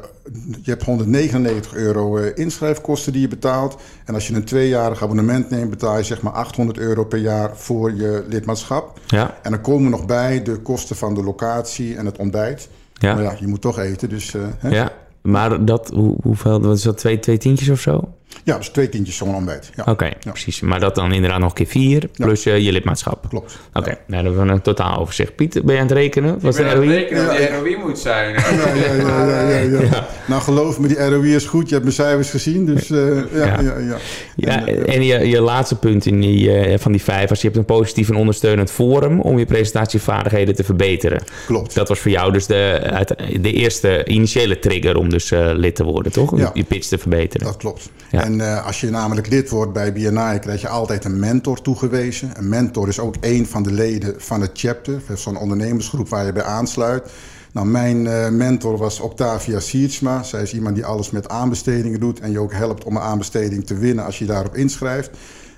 je 0.61 0.69
hebt 0.69 0.83
199 0.83 1.73
euro 1.73 2.15
inschrijfkosten 2.17 3.11
die 3.11 3.21
je 3.21 3.27
betaalt. 3.27 3.77
En 4.05 4.13
als 4.13 4.27
je 4.27 4.33
een 4.33 4.43
tweejarig 4.43 5.03
abonnement 5.03 5.49
neemt, 5.49 5.69
betaal 5.69 5.97
je 5.97 6.03
zeg 6.03 6.21
maar 6.21 6.33
800 6.33 6.77
euro 6.77 7.05
per 7.05 7.19
jaar 7.19 7.57
voor 7.57 7.93
je 7.95 8.23
lidmaatschap. 8.29 8.99
Ja, 9.07 9.37
En 9.41 9.51
dan 9.51 9.61
komen 9.61 9.91
nog 9.91 10.05
bij 10.05 10.43
de 10.43 10.55
kosten 10.55 10.95
van 10.95 11.13
de 11.13 11.23
locatie 11.23 11.95
en 11.95 12.05
het 12.05 12.17
ontbijt. 12.17 12.69
ja, 12.93 13.13
Maar 13.13 13.23
ja. 13.23 13.31
ja, 13.31 13.37
je 13.39 13.47
moet 13.47 13.61
toch 13.61 13.79
eten, 13.79 14.09
dus 14.09 14.35
hè? 14.57 14.85
Maar 15.21 15.65
dat, 15.65 15.89
hoe, 15.93 16.15
hoeveel, 16.23 16.61
wat 16.61 16.77
is 16.77 16.83
dat, 16.83 16.97
twee, 16.97 17.19
twee 17.19 17.37
tientjes 17.37 17.69
of 17.69 17.79
zo? 17.79 18.13
Ja, 18.43 18.57
dus 18.57 18.69
twee 18.69 18.89
tientjes 18.89 19.17
zo'n 19.17 19.35
ontbijt. 19.35 19.69
Ja, 19.75 19.83
Oké, 19.91 20.09
precies. 20.19 20.59
Maar 20.59 20.79
dat 20.79 20.95
dan 20.95 21.11
inderdaad 21.13 21.39
nog 21.39 21.53
keer 21.53 21.65
vier, 21.65 22.09
plus 22.13 22.45
eh, 22.45 22.57
je 22.59 22.71
lidmaatschap. 22.71 23.25
klopt. 23.29 23.57
Oké, 23.73 23.89
nou, 23.89 24.23
dan 24.23 24.25
hebben 24.33 24.45
we 24.47 24.51
een 24.53 24.61
totaal 24.61 24.97
overzicht. 24.99 25.35
Piet, 25.35 25.61
ben 25.63 25.75
je 25.75 25.81
aan 25.81 25.87
het 25.87 25.95
rekenen? 25.95 26.35
Ik 26.35 26.41
Was 26.41 26.55
ben 26.55 26.65
de 26.65 26.71
aan 26.71 26.77
het 26.81 26.89
rekenen 26.89 27.25
dat 27.25 27.37
die 27.37 27.47
ROI 27.47 27.75
moet 27.85 27.99
zijn. 27.99 28.33
Ja, 28.33 28.49
ja, 28.75 28.93
ja, 28.93 29.25
ja, 29.27 29.59
ja, 29.59 29.81
ja. 29.81 30.07
Nou, 30.27 30.41
geloof 30.41 30.79
me, 30.79 30.87
die 30.87 31.09
ROI 31.09 31.35
is 31.35 31.45
goed. 31.45 31.65
Je 31.67 31.71
hebt 31.73 31.83
mijn 31.83 31.95
cijfers 31.95 32.29
gezien, 32.29 32.65
dus 32.65 32.89
eh, 32.89 32.97
ja, 33.33 33.45
Ja. 33.45 33.61
ja, 33.61 33.77
ja. 33.77 33.97
Ja, 34.35 34.67
En, 34.67 34.85
eh, 34.85 34.95
en 34.95 35.03
je, 35.03 35.27
je 35.27 35.41
laatste 35.41 35.75
punt 35.75 36.05
in 36.05 36.21
die, 36.21 36.51
eh, 36.51 36.79
van 36.79 36.91
die 36.91 37.01
vijf 37.03 37.29
was... 37.29 37.41
je 37.41 37.47
hebt 37.47 37.59
een 37.59 37.65
positief 37.65 38.09
en 38.09 38.15
ondersteunend 38.15 38.71
forum... 38.71 39.19
om 39.21 39.39
je 39.39 39.45
presentatievaardigheden 39.45 40.55
te 40.55 40.63
verbeteren. 40.63 41.23
klopt. 41.47 41.75
Dat 41.75 41.87
was 41.87 41.99
voor 41.99 42.11
jou 42.11 42.31
dus 42.31 42.45
de, 42.45 43.05
de 43.41 43.51
eerste 43.53 44.05
initiële 44.05 44.59
trigger 44.59 44.97
om 44.97 45.09
dus 45.09 45.31
eh, 45.31 45.49
lid 45.53 45.75
te 45.75 45.83
worden, 45.83 46.11
toch? 46.11 46.31
Om 46.31 46.39
Ja. 46.39 46.51
je 46.53 46.63
pitch 46.63 46.87
te 46.87 46.97
verbeteren. 46.97 47.45
Dat 47.47 47.57
klopt. 47.57 47.89
Ja. 48.17 48.23
En 48.23 48.41
eh, 48.41 48.65
als 48.65 48.81
je 48.81 48.89
namelijk 48.89 49.27
lid 49.29 49.49
wordt 49.49 49.73
bij 49.73 49.93
BNI, 49.93 50.39
krijg 50.39 50.61
je 50.61 50.67
altijd 50.67 51.05
een 51.05 51.19
mentor 51.19 51.61
toegewezen. 51.61 52.31
Een 52.37 52.49
mentor 52.49 52.87
is 52.87 52.99
ook 52.99 53.15
één 53.19 53.45
van 53.45 53.63
de 53.63 53.71
leden 53.71 54.13
van 54.17 54.41
het 54.41 54.51
chapter, 54.53 55.01
zo'n 55.15 55.37
ondernemersgroep 55.37 56.09
waar 56.09 56.25
je 56.25 56.31
bij 56.31 56.43
aansluit. 56.43 57.09
Nou, 57.51 57.67
mijn 57.67 58.07
eh, 58.07 58.29
mentor 58.29 58.77
was 58.77 58.99
Octavia 58.99 59.59
Siertsma. 59.59 60.23
Zij 60.23 60.41
is 60.41 60.53
iemand 60.53 60.75
die 60.75 60.85
alles 60.85 61.11
met 61.11 61.29
aanbestedingen 61.29 61.99
doet 61.99 62.19
en 62.19 62.31
je 62.31 62.39
ook 62.39 62.53
helpt 62.53 62.83
om 62.83 62.95
een 62.95 63.01
aanbesteding 63.01 63.65
te 63.65 63.77
winnen 63.77 64.05
als 64.05 64.19
je 64.19 64.25
daarop 64.25 64.55
inschrijft. 64.55 65.09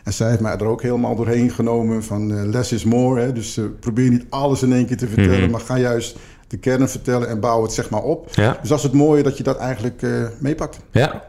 En 0.03 0.13
zij 0.13 0.29
heeft 0.29 0.41
mij 0.41 0.57
er 0.57 0.65
ook 0.65 0.81
helemaal 0.81 1.15
doorheen 1.15 1.51
genomen 1.51 2.03
van 2.03 2.31
eh, 2.37 2.43
less 2.45 2.71
is 2.71 2.83
more. 2.83 3.21
Hè? 3.21 3.33
Dus 3.33 3.59
probeer 3.79 4.09
niet 4.09 4.25
alles 4.29 4.61
in 4.61 4.73
één 4.73 4.85
keer 4.85 4.97
te 4.97 5.07
vertellen, 5.07 5.41
Mhm. 5.41 5.51
maar 5.51 5.59
ga 5.61 5.77
juist 5.77 6.15
de 6.47 6.57
kern 6.57 6.89
vertellen 6.89 7.29
en 7.29 7.39
bouw 7.39 7.61
het 7.61 7.73
zeg 7.73 7.89
maar 7.89 8.01
op. 8.01 8.27
Ja. 8.31 8.57
Dus 8.61 8.69
dat 8.69 8.77
is 8.77 8.83
het 8.83 8.93
mooie 8.93 9.23
dat 9.23 9.37
je 9.37 9.43
dat 9.43 9.57
eigenlijk 9.57 10.01
eh, 10.01 10.09
meepakt. 10.39 10.79
Ja, 10.91 11.23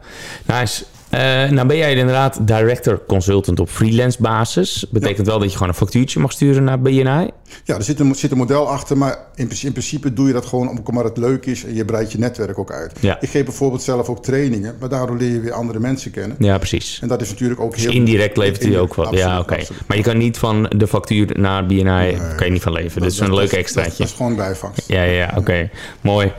nice. 0.47 0.85
Eh, 1.11 1.21
nou 1.51 1.67
ben 1.67 1.77
jij 1.77 1.95
inderdaad 1.95 2.39
director 2.47 3.03
consultant 3.07 3.61
op 3.61 3.69
freelance 3.69 4.23
basis. 4.23 4.87
Betekent 4.91 5.27
wel 5.27 5.39
dat 5.39 5.49
je 5.49 5.53
gewoon 5.53 5.69
een 5.69 5.75
factuurtje 5.79 6.21
mag 6.21 6.33
sturen 6.33 6.65
naar 6.65 6.81
BNI. 6.81 7.31
Ja, 7.65 7.77
er 7.77 7.83
zit 7.83 8.01
een, 8.01 8.15
zit 8.15 8.31
een 8.31 8.37
model 8.37 8.69
achter, 8.69 8.97
maar 8.97 9.11
in, 9.35 9.45
principe- 9.45 9.67
in 9.67 9.73
principe 9.73 10.13
doe 10.13 10.27
je 10.27 10.33
dat 10.33 10.47
gewoon 10.47 10.81
omdat 10.85 11.05
het 11.05 11.17
leuk 11.17 11.47
is 11.47 11.65
en 11.65 11.75
je 11.75 11.85
breidt 11.85 12.13
je 12.13 12.19
netwerk 12.19 12.59
ook 12.59 12.73
uit. 12.73 12.93
Ja. 13.01 13.21
Ik 13.21 13.29
geef 13.29 13.45
bijvoorbeeld 13.45 13.83
zelf 13.83 14.09
ook 14.09 14.23
trainingen, 14.23 14.77
maar 14.81 14.89
daardoor 14.89 15.17
leer 15.17 15.33
je 15.33 15.41
weer 15.41 15.53
andere 15.53 15.79
mensen 15.79 16.11
kennen. 16.11 16.37
Ja, 16.39 16.59
precies. 16.59 16.99
En 17.03 17.09
dat 17.09 17.21
is 17.23 17.31
natuurlijk 17.31 17.61
ook 17.61 17.73
Dus 17.75 17.83
heel... 17.83 17.93
indirect 17.93 18.37
levert 18.37 18.63
hij 18.63 18.79
ook 18.79 18.95
wat. 18.95 19.15
ja, 19.15 19.39
oké. 19.39 19.59
Maar 19.87 19.97
je 19.97 20.03
kan 20.03 20.19
niet 20.19 20.39
van 20.39 20.71
de 20.77 20.87
factuur 20.87 21.29
naar 21.41 21.67
BNI, 21.67 22.17
kan 22.37 22.47
je 22.47 22.53
niet 22.53 22.63
van 22.63 22.73
leven. 22.73 23.01
Dat 23.01 23.11
is 23.11 23.19
een 23.19 23.35
leuk 23.35 23.53
extraatje. 23.53 23.99
Dat, 23.99 24.07
is 24.07 24.13
gewoon 24.13 24.37
bijvangst. 24.37 24.85
Ja, 24.89 25.03
ja, 25.03 25.13
ja, 25.13 25.35
oké. 25.37 25.71
Mooi. 26.01 26.33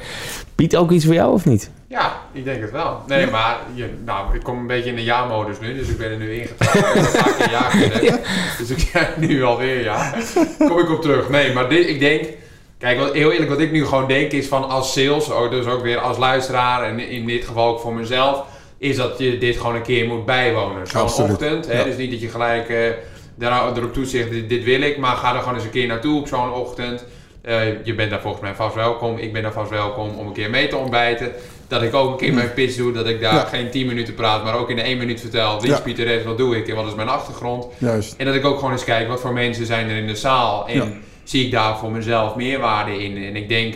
Piet, 0.56 0.76
ook 0.76 0.92
iets 0.92 1.06
voor 1.06 1.14
jou 1.14 1.34
of 1.34 1.46
niet? 1.46 1.70
Ja, 1.92 2.22
ik 2.32 2.44
denk 2.44 2.62
het 2.62 2.72
wel. 2.72 3.02
Nee, 3.08 3.28
maar 3.28 3.60
je, 3.74 3.90
nou, 4.06 4.36
ik 4.36 4.44
kom 4.44 4.58
een 4.58 4.68
beetje 4.68 4.90
in 4.90 4.96
de 4.96 5.04
ja-modus 5.04 5.60
nu, 5.60 5.74
dus 5.74 5.88
ik 5.88 5.98
ben 5.98 6.12
er 6.12 6.18
nu 6.18 6.34
ingetrapt. 6.34 6.76
ik 6.76 7.46
een 7.46 7.52
ja. 7.52 7.70
Dus 8.58 8.70
ik 8.70 8.80
zeg 8.80 9.18
nu 9.18 9.44
alweer 9.44 9.84
ja. 9.84 10.14
Kom 10.58 10.80
ik 10.80 10.90
op 10.90 11.02
terug. 11.02 11.30
Nee, 11.30 11.54
maar 11.54 11.70
dit, 11.70 11.88
ik 11.88 12.00
denk... 12.00 12.28
Kijk, 12.78 13.00
wat, 13.00 13.14
heel 13.14 13.32
eerlijk, 13.32 13.50
wat 13.50 13.60
ik 13.60 13.72
nu 13.72 13.86
gewoon 13.86 14.08
denk 14.08 14.32
is 14.32 14.48
van 14.48 14.70
als 14.70 14.94
sales, 14.94 15.30
oh, 15.30 15.50
dus 15.50 15.66
ook 15.66 15.82
weer 15.82 15.98
als 15.98 16.18
luisteraar 16.18 16.84
en 16.84 17.00
in 17.00 17.26
dit 17.26 17.46
geval 17.46 17.68
ook 17.68 17.80
voor 17.80 17.94
mezelf, 17.94 18.44
is 18.78 18.96
dat 18.96 19.18
je 19.18 19.38
dit 19.38 19.58
gewoon 19.58 19.76
een 19.76 19.82
keer 19.82 20.08
moet 20.08 20.26
bijwonen. 20.26 20.88
Zo'n 20.88 21.02
ochtend. 21.02 21.68
Hè? 21.68 21.78
ja. 21.78 21.84
Dus 21.84 21.98
niet 21.98 22.12
dat 22.12 22.22
je 22.22 22.30
gelijk 22.30 22.70
eh, 22.70 22.78
daar, 23.36 23.78
erop 23.78 23.94
toezegt, 23.94 24.30
dit, 24.30 24.50
dit 24.50 24.64
wil 24.64 24.82
ik, 24.82 24.98
maar 24.98 25.16
ga 25.16 25.36
er 25.36 25.40
gewoon 25.40 25.56
eens 25.56 25.64
een 25.64 25.70
keer 25.70 25.88
naartoe 25.88 26.20
op 26.20 26.28
zo'n 26.28 26.54
ochtend. 26.54 27.06
Eh, 27.42 27.86
je 27.86 27.96
bent 27.96 28.10
daar 28.10 28.22
volgens 28.22 28.44
mij 28.44 28.56
vast 28.56 28.76
welkom. 28.76 29.18
Ik 29.18 29.34
ben 29.34 29.42
daar 29.42 29.52
vast 29.52 29.70
welkom 29.70 30.10
om 30.10 30.28
een 30.28 30.34
keer 30.34 30.50
mee 30.50 30.68
te 30.68 30.76
ontbijten. 30.76 31.32
Dat 31.72 31.82
ik 31.82 31.94
ook 31.94 32.12
een 32.12 32.18
keer 32.18 32.34
mijn 32.34 32.54
pitch 32.54 32.76
doe. 32.76 32.92
Dat 32.92 33.08
ik 33.08 33.22
daar 33.22 33.34
Ja. 33.34 33.40
geen 33.44 33.70
10 33.70 33.88
minuten 33.88 34.14
praat, 34.14 34.44
maar 34.44 34.56
ook 34.56 34.70
in 34.70 34.76
de 34.76 34.82
1 34.88 34.98
minuut 34.98 35.20
vertel. 35.20 35.62
Wie 35.62 35.70
is 35.72 35.78
Ja. 35.78 35.84
Pieter 35.84 36.24
wat 36.24 36.38
doe 36.38 36.58
ik 36.58 36.68
en 36.68 36.76
wat 36.76 36.88
is 36.88 36.96
mijn 36.96 37.08
achtergrond. 37.10 37.66
Juist. 37.78 38.16
En 38.18 38.26
dat 38.26 38.36
ik 38.36 38.46
ook 38.46 38.56
gewoon 38.58 38.72
eens 38.72 38.84
kijk 38.84 39.08
wat 39.08 39.22
voor 39.22 39.34
mensen 39.34 39.66
zijn 39.66 39.90
er 39.90 39.96
in 39.98 40.08
de 40.08 40.16
zaal. 40.16 40.68
En 40.68 40.76
Ja. 40.76 40.88
zie 41.24 41.46
ik 41.46 41.52
daar 41.52 41.78
voor 41.78 41.92
mezelf 41.92 42.36
meerwaarde 42.36 43.04
in. 43.04 43.24
En 43.24 43.36
ik 43.36 43.50
denk, 43.50 43.76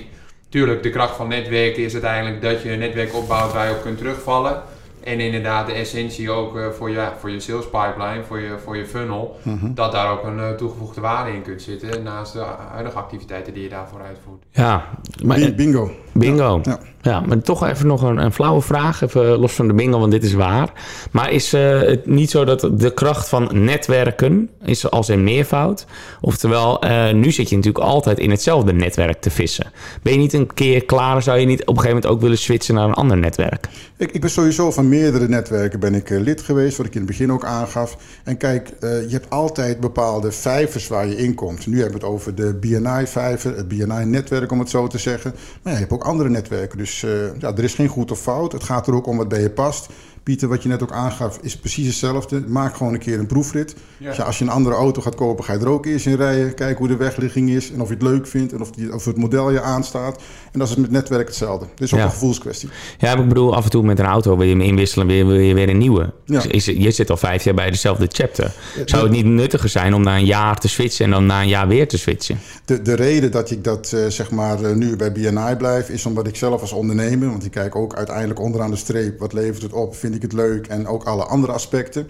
tuurlijk, 0.49 0.83
de 0.83 0.89
kracht 0.89 1.15
van 1.15 1.27
netwerken 1.27 1.83
is 1.83 1.93
uiteindelijk 1.93 2.41
dat 2.41 2.61
je 2.61 2.71
een 2.71 2.79
netwerk 2.79 3.15
opbouwt 3.15 3.53
waar 3.53 3.67
je 3.67 3.73
op 3.73 3.81
kunt 3.81 3.97
terugvallen. 3.97 4.61
En 5.03 5.19
inderdaad 5.19 5.67
de 5.67 5.73
essentie 5.73 6.31
ook 6.31 6.57
eh, 6.57 6.69
voor, 6.77 6.89
je, 6.89 7.07
voor 7.19 7.29
je 7.29 7.39
sales 7.39 7.65
pipeline, 7.65 8.23
voor 8.27 8.39
je, 8.39 8.55
voor 8.63 8.77
je 8.77 8.85
funnel. 8.85 9.39
Mhm. 9.43 9.73
Dat 9.73 9.91
daar 9.91 10.11
ook 10.11 10.23
een 10.23 10.39
eh, 10.39 10.49
toegevoegde 10.51 11.01
waarde 11.01 11.31
in 11.31 11.41
kunt 11.41 11.61
zitten. 11.61 12.03
Naast 12.03 12.33
de 12.33 12.43
huidige 12.71 12.97
activiteiten 12.97 13.53
die 13.53 13.63
je 13.63 13.69
daarvoor 13.69 14.01
uitvoert. 14.01 14.43
Ja, 14.51 14.89
maar, 15.23 15.37
Bi- 15.37 15.53
Bingo. 15.53 15.91
Bingo. 16.17 16.59
Ja. 16.63 16.79
Ja. 17.01 17.19
maar 17.19 17.41
toch 17.41 17.67
even 17.67 17.87
nog 17.87 18.01
een, 18.01 18.17
een 18.17 18.33
flauwe 18.33 18.61
vraag, 18.61 19.01
even 19.01 19.37
los 19.37 19.53
van 19.53 19.67
de 19.67 19.73
bingo, 19.73 19.99
want 19.99 20.11
dit 20.11 20.23
is 20.23 20.33
waar. 20.33 20.71
Maar 21.11 21.31
is 21.31 21.53
eh, 21.53 21.79
het 21.79 22.05
niet 22.05 22.29
zo 22.29 22.45
dat 22.45 22.69
de 22.73 22.93
kracht 22.93 23.29
van 23.29 23.49
netwerken 23.51 24.49
is 24.63 24.89
als 24.89 25.07
een 25.07 25.23
meervoud? 25.23 25.85
Oftewel, 26.21 26.81
eh, 26.81 27.13
nu 27.13 27.31
zit 27.31 27.49
je 27.49 27.55
natuurlijk 27.55 27.85
altijd 27.85 28.19
in 28.19 28.29
hetzelfde 28.29 28.73
netwerk 28.73 29.21
te 29.21 29.29
vissen. 29.29 29.71
Ben 30.01 30.13
je 30.13 30.19
niet 30.19 30.33
een 30.33 30.53
keer 30.53 30.85
klaar, 30.85 31.21
zou 31.21 31.39
je 31.39 31.45
niet 31.45 31.61
op 31.61 31.67
een 31.67 31.75
gegeven 31.75 31.95
moment 31.95 32.13
ook 32.13 32.21
willen 32.21 32.37
switchen 32.37 32.75
naar 32.75 32.87
een 32.87 32.93
ander 32.93 33.17
netwerk? 33.17 33.67
Ik, 33.97 34.11
ik 34.11 34.21
ben 34.21 34.29
sowieso 34.29 34.71
van 34.71 34.89
meerdere 34.89 35.27
netwerken 35.27 35.79
ben 35.79 35.95
ik 35.95 36.09
eh, 36.09 36.19
lid 36.19 36.41
geweest, 36.41 36.77
wat 36.77 36.85
ik 36.85 36.93
in 36.93 37.01
het 37.01 37.09
begin 37.09 37.31
ook 37.31 37.45
aangaf. 37.45 37.97
En 38.23 38.37
kijk, 38.37 38.73
je 38.79 39.07
hebt 39.09 39.29
altijd 39.29 39.79
bepaalde 39.79 40.31
vijvers 40.31 40.87
waar 40.87 41.07
je 41.07 41.17
in 41.17 41.33
komt. 41.33 41.67
Nu 41.67 41.81
hebben 41.81 41.99
we 41.99 42.05
het 42.05 42.15
over 42.15 42.35
de 42.35 42.53
BNI-vijver, 42.53 43.55
het 43.55 43.67
BNI-netwerk 43.67 44.51
om 44.51 44.59
het 44.59 44.69
zo 44.69 44.87
te 44.87 44.97
zeggen. 44.97 45.31
Maar 45.31 45.73
ja, 45.73 45.79
je 45.79 45.85
hebt 45.85 45.91
ook 45.91 46.04
andere 46.05 46.29
netwerken. 46.29 46.77
Dus 46.77 47.03
eh, 47.03 47.39
ja, 47.39 47.55
er 47.55 47.63
is 47.63 47.73
geen 47.73 47.87
goed 47.87 48.11
of 48.11 48.19
fout. 48.19 48.51
Het 48.51 48.63
gaat 48.63 48.87
er 48.87 48.93
ook 48.93 49.07
om 49.07 49.17
wat 49.17 49.27
bij 49.27 49.41
je 49.41 49.49
past. 49.49 49.89
Pieter, 50.25 50.47
wat 50.47 50.63
je 50.63 50.69
net 50.69 50.83
ook 50.83 50.91
aangaf, 50.91 51.39
is 51.41 51.57
precies 51.57 51.85
hetzelfde. 51.87 52.43
Maak 52.47 52.75
gewoon 52.75 52.93
een 52.93 52.99
keer 52.99 53.19
een 53.19 53.25
proefrit. 53.25 53.75
Ja. 53.97 54.07
Dus 54.07 54.17
ja, 54.17 54.23
als 54.23 54.37
je 54.37 54.43
een 54.43 54.49
andere 54.49 54.75
auto 54.75 55.01
gaat 55.01 55.15
kopen, 55.15 55.43
ga 55.43 55.53
je 55.53 55.59
er 55.59 55.67
ook 55.67 55.85
eerst 55.85 56.05
in 56.05 56.15
rijden. 56.15 56.53
Kijk 56.53 56.77
hoe 56.77 56.87
de 56.87 56.95
wegligging 56.95 57.49
is 57.49 57.71
en 57.71 57.81
of 57.81 57.87
je 57.87 57.93
het 57.93 58.03
leuk 58.03 58.27
vindt 58.27 58.53
en 58.53 58.61
of, 58.61 58.71
die, 58.71 58.93
of 58.93 59.05
het 59.05 59.17
model 59.17 59.51
je 59.51 59.61
aanstaat. 59.61 60.21
En 60.51 60.59
dat 60.59 60.69
is 60.69 60.75
met 60.75 60.91
netwerk 60.91 61.27
hetzelfde. 61.27 61.65
Het 61.71 61.81
is 61.81 61.93
ook 61.93 61.99
Ja. 61.99 62.05
een 62.05 62.11
gevoelskwestie. 62.11 62.69
Ja, 62.97 63.13
maar 63.13 63.23
ik 63.23 63.27
bedoel, 63.29 63.55
af 63.55 63.63
en 63.63 63.69
toe 63.69 63.83
met 63.83 63.99
een 63.99 64.05
auto 64.05 64.37
wil 64.37 64.45
je 64.47 64.51
hem 64.51 64.61
inwisselen, 64.61 65.07
wil 65.07 65.15
je, 65.15 65.25
wil 65.25 65.35
je 65.39 65.53
weer 65.53 65.69
een 65.69 65.77
nieuwe. 65.77 66.13
Ja. 66.25 66.41
Dus 66.41 66.47
is, 66.47 66.65
je 66.65 66.91
zit 66.91 67.09
al 67.09 67.17
vijf 67.17 67.43
jaar 67.43 67.53
bij 67.55 67.69
dezelfde 67.69 68.07
chapter. 68.11 68.53
Zou 68.85 69.03
het 69.03 69.11
niet 69.11 69.25
nuttiger 69.25 69.69
zijn 69.69 69.93
om 69.93 70.03
na 70.03 70.15
een 70.17 70.25
jaar 70.25 70.59
te 70.59 70.67
switchen 70.67 71.05
en 71.05 71.11
dan 71.11 71.25
na 71.25 71.41
een 71.41 71.47
jaar 71.47 71.67
weer 71.67 71.87
te 71.87 71.97
switchen? 71.97 72.39
De, 72.65 72.81
de 72.81 72.93
reden 72.93 73.31
dat 73.31 73.51
ik 73.51 73.63
dat 73.63 73.91
eh, 73.93 74.05
zeg 74.07 74.31
maar 74.31 74.63
eh, 74.63 74.75
nu 74.75 74.95
bij 74.95 75.11
BNI 75.11 75.55
blijf, 75.57 75.89
is 75.89 76.05
omdat 76.05 76.27
ik 76.27 76.35
zelf 76.35 76.61
als 76.61 76.71
ondernemer, 76.71 77.29
want 77.29 77.45
ik 77.45 77.51
kijk 77.51 77.75
ook 77.75 77.95
uiteindelijk 77.95 78.39
onderaan 78.39 78.71
de 78.71 78.77
streep, 78.77 79.19
wat 79.19 79.33
levert 79.33 79.61
het 79.61 79.73
op, 79.73 79.95
vind 79.95 80.14
ik 80.15 80.21
het 80.21 80.33
leuk 80.33 80.67
en 80.67 80.87
ook 80.87 81.03
alle 81.03 81.23
andere 81.23 81.53
aspecten. 81.53 82.07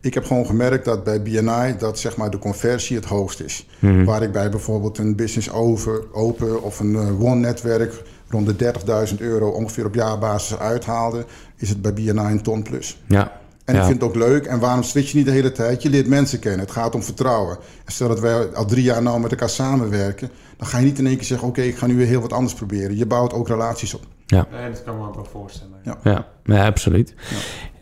Ik 0.00 0.14
heb 0.14 0.24
gewoon 0.24 0.46
gemerkt 0.46 0.84
dat 0.84 1.04
bij 1.04 1.22
BNI 1.22 1.74
dat 1.78 1.98
zeg 1.98 2.16
maar 2.16 2.30
de 2.30 2.38
conversie 2.38 2.96
het 2.96 3.04
hoogst 3.04 3.40
is. 3.40 3.66
Waar 4.04 4.22
ik 4.22 4.32
bij 4.32 4.50
bijvoorbeeld 4.50 4.98
een 4.98 5.16
business 5.16 5.50
over, 5.50 6.04
open 6.12 6.62
of 6.62 6.80
een 6.80 6.94
eh, 6.94 7.20
one-netwerk 7.20 8.02
rond 8.28 8.58
de 8.58 8.72
30.000 9.12 9.18
euro 9.18 9.48
ongeveer 9.48 9.86
op 9.86 9.94
jaarbasis 9.94 10.58
uithaalde, 10.58 11.24
is 11.56 11.68
het 11.68 11.82
bij 11.82 11.92
BNI 11.92 12.12
een 12.12 12.42
ton 12.42 12.62
plus. 12.62 13.02
Ja. 13.06 13.40
En 13.72 13.78
ja. 13.78 13.84
ik 13.84 13.88
vind 13.88 14.00
het 14.00 14.10
ook 14.10 14.28
leuk. 14.28 14.46
En 14.46 14.58
waarom 14.58 14.82
switch 14.82 15.10
je 15.10 15.16
niet 15.16 15.26
de 15.26 15.32
hele 15.32 15.52
tijd? 15.52 15.82
Je 15.82 15.90
leert 15.90 16.06
mensen 16.06 16.38
kennen. 16.38 16.60
Het 16.60 16.70
gaat 16.70 16.94
om 16.94 17.02
vertrouwen. 17.02 17.58
En 17.84 17.92
stel 17.92 18.08
dat 18.08 18.20
wij 18.20 18.54
al 18.54 18.64
drie 18.64 18.82
jaar 18.82 19.02
nou 19.02 19.20
met 19.20 19.30
elkaar 19.30 19.48
samenwerken, 19.48 20.30
dan 20.56 20.66
ga 20.66 20.78
je 20.78 20.84
niet 20.84 20.98
in 20.98 21.06
één 21.06 21.16
keer 21.16 21.24
zeggen: 21.24 21.48
Oké, 21.48 21.60
ik 21.60 21.76
ga 21.76 21.86
nu 21.86 21.96
weer 21.96 22.06
heel 22.06 22.20
wat 22.20 22.32
anders 22.32 22.54
proberen. 22.54 22.96
Je 22.96 23.06
bouwt 23.06 23.32
ook 23.32 23.48
relaties 23.48 23.94
op. 23.94 24.02
Ja. 24.26 24.46
Nee, 24.50 24.70
dat 24.70 24.82
kan 24.84 24.94
ik 24.94 25.00
me 25.00 25.06
ook 25.06 25.14
wel 25.14 25.24
voorstellen. 25.24 25.74
Ja. 25.82 25.98
Ja, 26.02 26.26
ja 26.44 26.66
absoluut. 26.66 27.14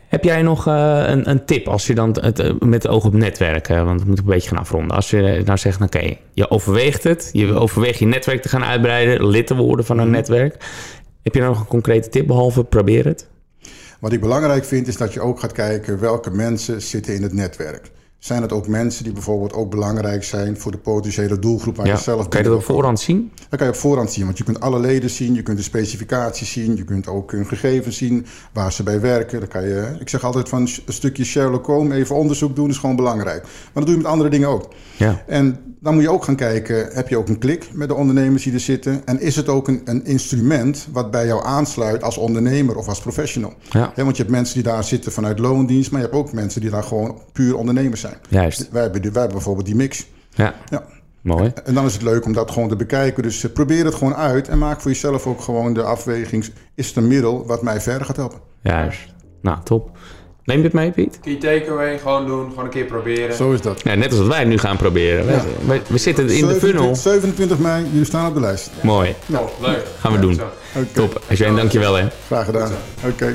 Heb 0.09 0.24
jij 0.24 0.42
nog 0.42 0.66
eh, 0.66 1.03
een, 1.07 1.31
een 1.31 1.44
tip 1.44 1.68
als 1.68 1.87
je 1.87 1.94
dan 1.94 2.16
het, 2.20 2.38
eh, 2.38 2.53
met 2.59 2.83
het 2.83 2.92
oog 2.92 3.05
op 3.05 3.14
netwerken, 3.14 3.85
want 3.85 4.00
we 4.00 4.07
moeten 4.07 4.24
een 4.24 4.33
beetje 4.33 4.48
gaan 4.48 4.59
afronden. 4.59 4.96
Als 4.96 5.11
je 5.11 5.42
nou 5.44 5.59
zegt, 5.59 5.81
oké, 5.81 6.16
je 6.33 6.50
overweegt 6.50 7.05
het, 7.05 7.31
je 7.33 7.55
overweegt 7.55 7.98
je 7.98 8.07
netwerk 8.07 8.42
te 8.42 8.48
gaan 8.48 8.64
uitbreiden, 8.64 9.26
lid 9.26 9.46
te 9.46 9.57
worden 9.57 9.85
van 9.85 9.98
een 9.98 10.11
netwerk. 10.11 10.64
Heb 11.22 11.35
je 11.35 11.40
nou 11.40 11.53
nog 11.53 11.61
een 11.61 11.66
concrete 11.66 12.09
tip 12.09 12.26
behalve 12.26 12.64
probeer 12.64 13.05
het? 13.05 13.29
Wat 14.01 14.13
ik 14.13 14.21
belangrijk 14.21 14.65
vind, 14.65 14.87
is 14.87 14.97
dat 14.97 15.13
je 15.13 15.21
ook 15.21 15.41
gaat 15.41 15.53
kijken 15.53 15.99
welke 15.99 16.31
mensen 16.31 16.83
zitten 16.83 17.15
in 17.15 17.23
het 17.23 17.33
netwerk. 17.33 17.91
Zijn 18.20 18.42
het 18.42 18.52
ook 18.52 18.66
mensen 18.68 19.04
die 19.04 19.12
bijvoorbeeld 19.12 19.52
ook 19.52 19.70
belangrijk 19.70 20.24
zijn 20.24 20.59
voor 20.59 20.72
de 20.72 20.78
potentiële 20.78 21.38
doelgroep 21.38 21.76
waar 21.76 21.87
Ja. 21.87 21.92
je 21.92 21.98
zelf 21.98 22.28
Kan 22.28 22.42
je 22.42 22.48
dat 22.48 22.56
op 22.56 22.64
voorhand 22.64 23.00
zien? 23.00 23.33
Dat 23.48 23.59
kan 23.59 23.68
je 23.68 23.72
op 23.74 23.78
voorhand 23.78 24.12
zien, 24.12 24.24
want 24.24 24.38
je 24.38 24.44
kunt 24.44 24.61
alle 24.61 24.80
leden 24.80 25.11
zien, 25.11 25.35
je 25.35 25.42
kunt 25.42 25.56
de 25.56 25.62
specificaties 25.62 26.52
zien, 26.52 26.76
je 26.76 26.85
kunt 26.85 27.06
ook 27.09 27.33
hun 27.33 27.46
gegevens 27.46 27.96
zien, 27.96 28.26
waar 28.52 28.72
ze 28.72 28.83
bij 28.83 29.00
werken. 29.00 29.38
Dan 29.40 29.48
kan 29.48 29.62
je, 29.62 29.96
ik 30.00 30.09
zeg 30.09 30.24
altijd 30.24 30.48
van 30.48 30.61
een 30.61 30.92
stukje 30.92 31.24
Sherlock 31.24 31.66
Holmes, 31.66 31.96
even 31.96 32.16
onderzoek 32.16 32.56
doen, 32.56 32.68
is 32.70 32.78
gewoon 32.78 32.96
belangrijk. 32.96 33.42
Maar 33.42 33.50
dat 33.72 33.83
doe 33.87 33.92
je 33.94 34.00
met 34.02 34.11
andere 34.11 34.30
dingen 34.30 34.48
ook. 34.48 34.68
Ja. 34.96 35.22
En 35.26 35.59
dan 35.80 35.94
moet 35.94 36.02
je 36.02 36.11
ook 36.11 36.24
gaan 36.24 36.37
kijken, 36.37 36.88
heb 36.92 37.09
je 37.09 37.16
ook 37.16 37.28
een 37.28 37.38
klik 37.38 37.68
met 37.72 37.88
de 37.88 37.94
ondernemers 37.94 38.42
die 38.42 38.52
er 38.52 38.61
zitten? 38.61 39.02
En 39.04 39.20
is 39.20 39.37
het 39.37 39.48
ook 39.48 39.68
een, 39.68 39.80
een 39.85 40.04
instrument 40.04 40.88
wat 40.92 41.11
bij 41.11 41.26
jou 41.26 41.44
aansluit 41.44 42.02
als 42.02 42.16
ondernemer 42.16 42.76
of 42.76 42.88
als 42.88 43.00
professional? 43.00 43.54
Ja. 43.70 43.92
Want 43.96 44.16
je 44.16 44.22
hebt 44.22 44.35
mensen 44.35 44.54
die 44.54 44.62
daar 44.62 44.85
zitten 44.85 45.12
vanuit 45.12 45.38
loondienst, 45.38 45.90
maar 45.90 46.00
je 46.00 46.06
hebt 46.06 46.18
ook 46.18 46.33
mensen 46.33 46.61
die 46.61 46.70
daar 46.70 46.83
gewoon 46.83 47.18
puur 47.33 47.56
ondernemers 47.56 48.00
zijn. 48.00 48.10
Juist. 48.29 48.68
Wij 48.70 48.83
hebben, 48.83 49.01
wij 49.03 49.11
hebben 49.12 49.33
bijvoorbeeld 49.33 49.66
die 49.66 49.75
mix. 49.77 50.07
Ja, 50.35 50.55
Ja. 50.70 50.85
mooi. 51.23 51.53
En 51.64 51.75
dan 51.75 51.85
is 51.87 51.92
het 51.92 52.03
leuk 52.03 52.25
om 52.25 52.33
dat 52.33 52.51
gewoon 52.51 52.68
te 52.68 52.77
bekijken. 52.77 53.23
Dus 53.23 53.44
eh, 53.44 53.53
probeer 53.53 53.85
het 53.85 53.94
gewoon 53.94 54.14
uit 54.14 54.49
en 54.49 54.59
maak 54.59 54.81
voor 54.81 54.90
jezelf 54.90 55.27
ook 55.27 55.40
gewoon 55.40 55.73
de 55.75 55.83
afweging. 55.83 56.44
Is 56.75 56.87
het 56.87 56.96
een 56.96 57.09
middel 57.09 57.46
wat 57.46 57.62
mij 57.62 57.81
verder 57.81 58.07
gaat 58.07 58.16
helpen? 58.16 58.38
Juist. 58.62 59.01
Nou, 59.42 59.59
top. 59.64 59.90
Neem 60.44 60.59
je 60.59 60.64
het 60.64 60.73
mee, 60.73 60.90
Piet? 60.90 61.20
Key 61.20 61.37
takeaway, 61.37 61.99
gewoon 61.99 62.27
doen, 62.27 62.49
gewoon 62.49 62.64
een 62.64 62.70
keer 62.70 62.85
proberen. 62.85 63.35
Zo 63.37 63.53
is 63.53 63.61
dat. 63.61 63.81
Ja, 63.83 63.94
net 63.94 64.11
als 64.11 64.18
wat 64.18 64.29
wij 64.29 64.44
nu 64.44 64.59
gaan 64.59 64.77
proberen. 64.77 65.27
We, 65.27 65.33
Ja. 65.33 65.42
we, 65.66 65.81
we 65.88 65.99
zitten 65.99 66.23
in 66.25 66.29
de 66.29 66.35
27 66.37 66.68
funnel. 66.81 66.96
27 66.96 67.59
mei, 67.59 67.85
jullie 67.90 68.05
staan 68.05 68.29
op 68.29 68.35
de 68.35 68.40
lijst. 68.40 68.70
Mooi. 68.83 69.14
Top, 69.33 69.53
leuk. 69.61 69.87
Gaan 69.99 70.12
we 70.12 70.18
doen. 70.18 70.40
Oké, 70.77 70.87
Top. 70.92 71.23
Eugene, 71.29 71.57
dankjewel 71.57 71.94
hè. 71.94 72.07
graag 72.27 72.44
gedaan. 72.44 72.73
Oké. 73.07 73.35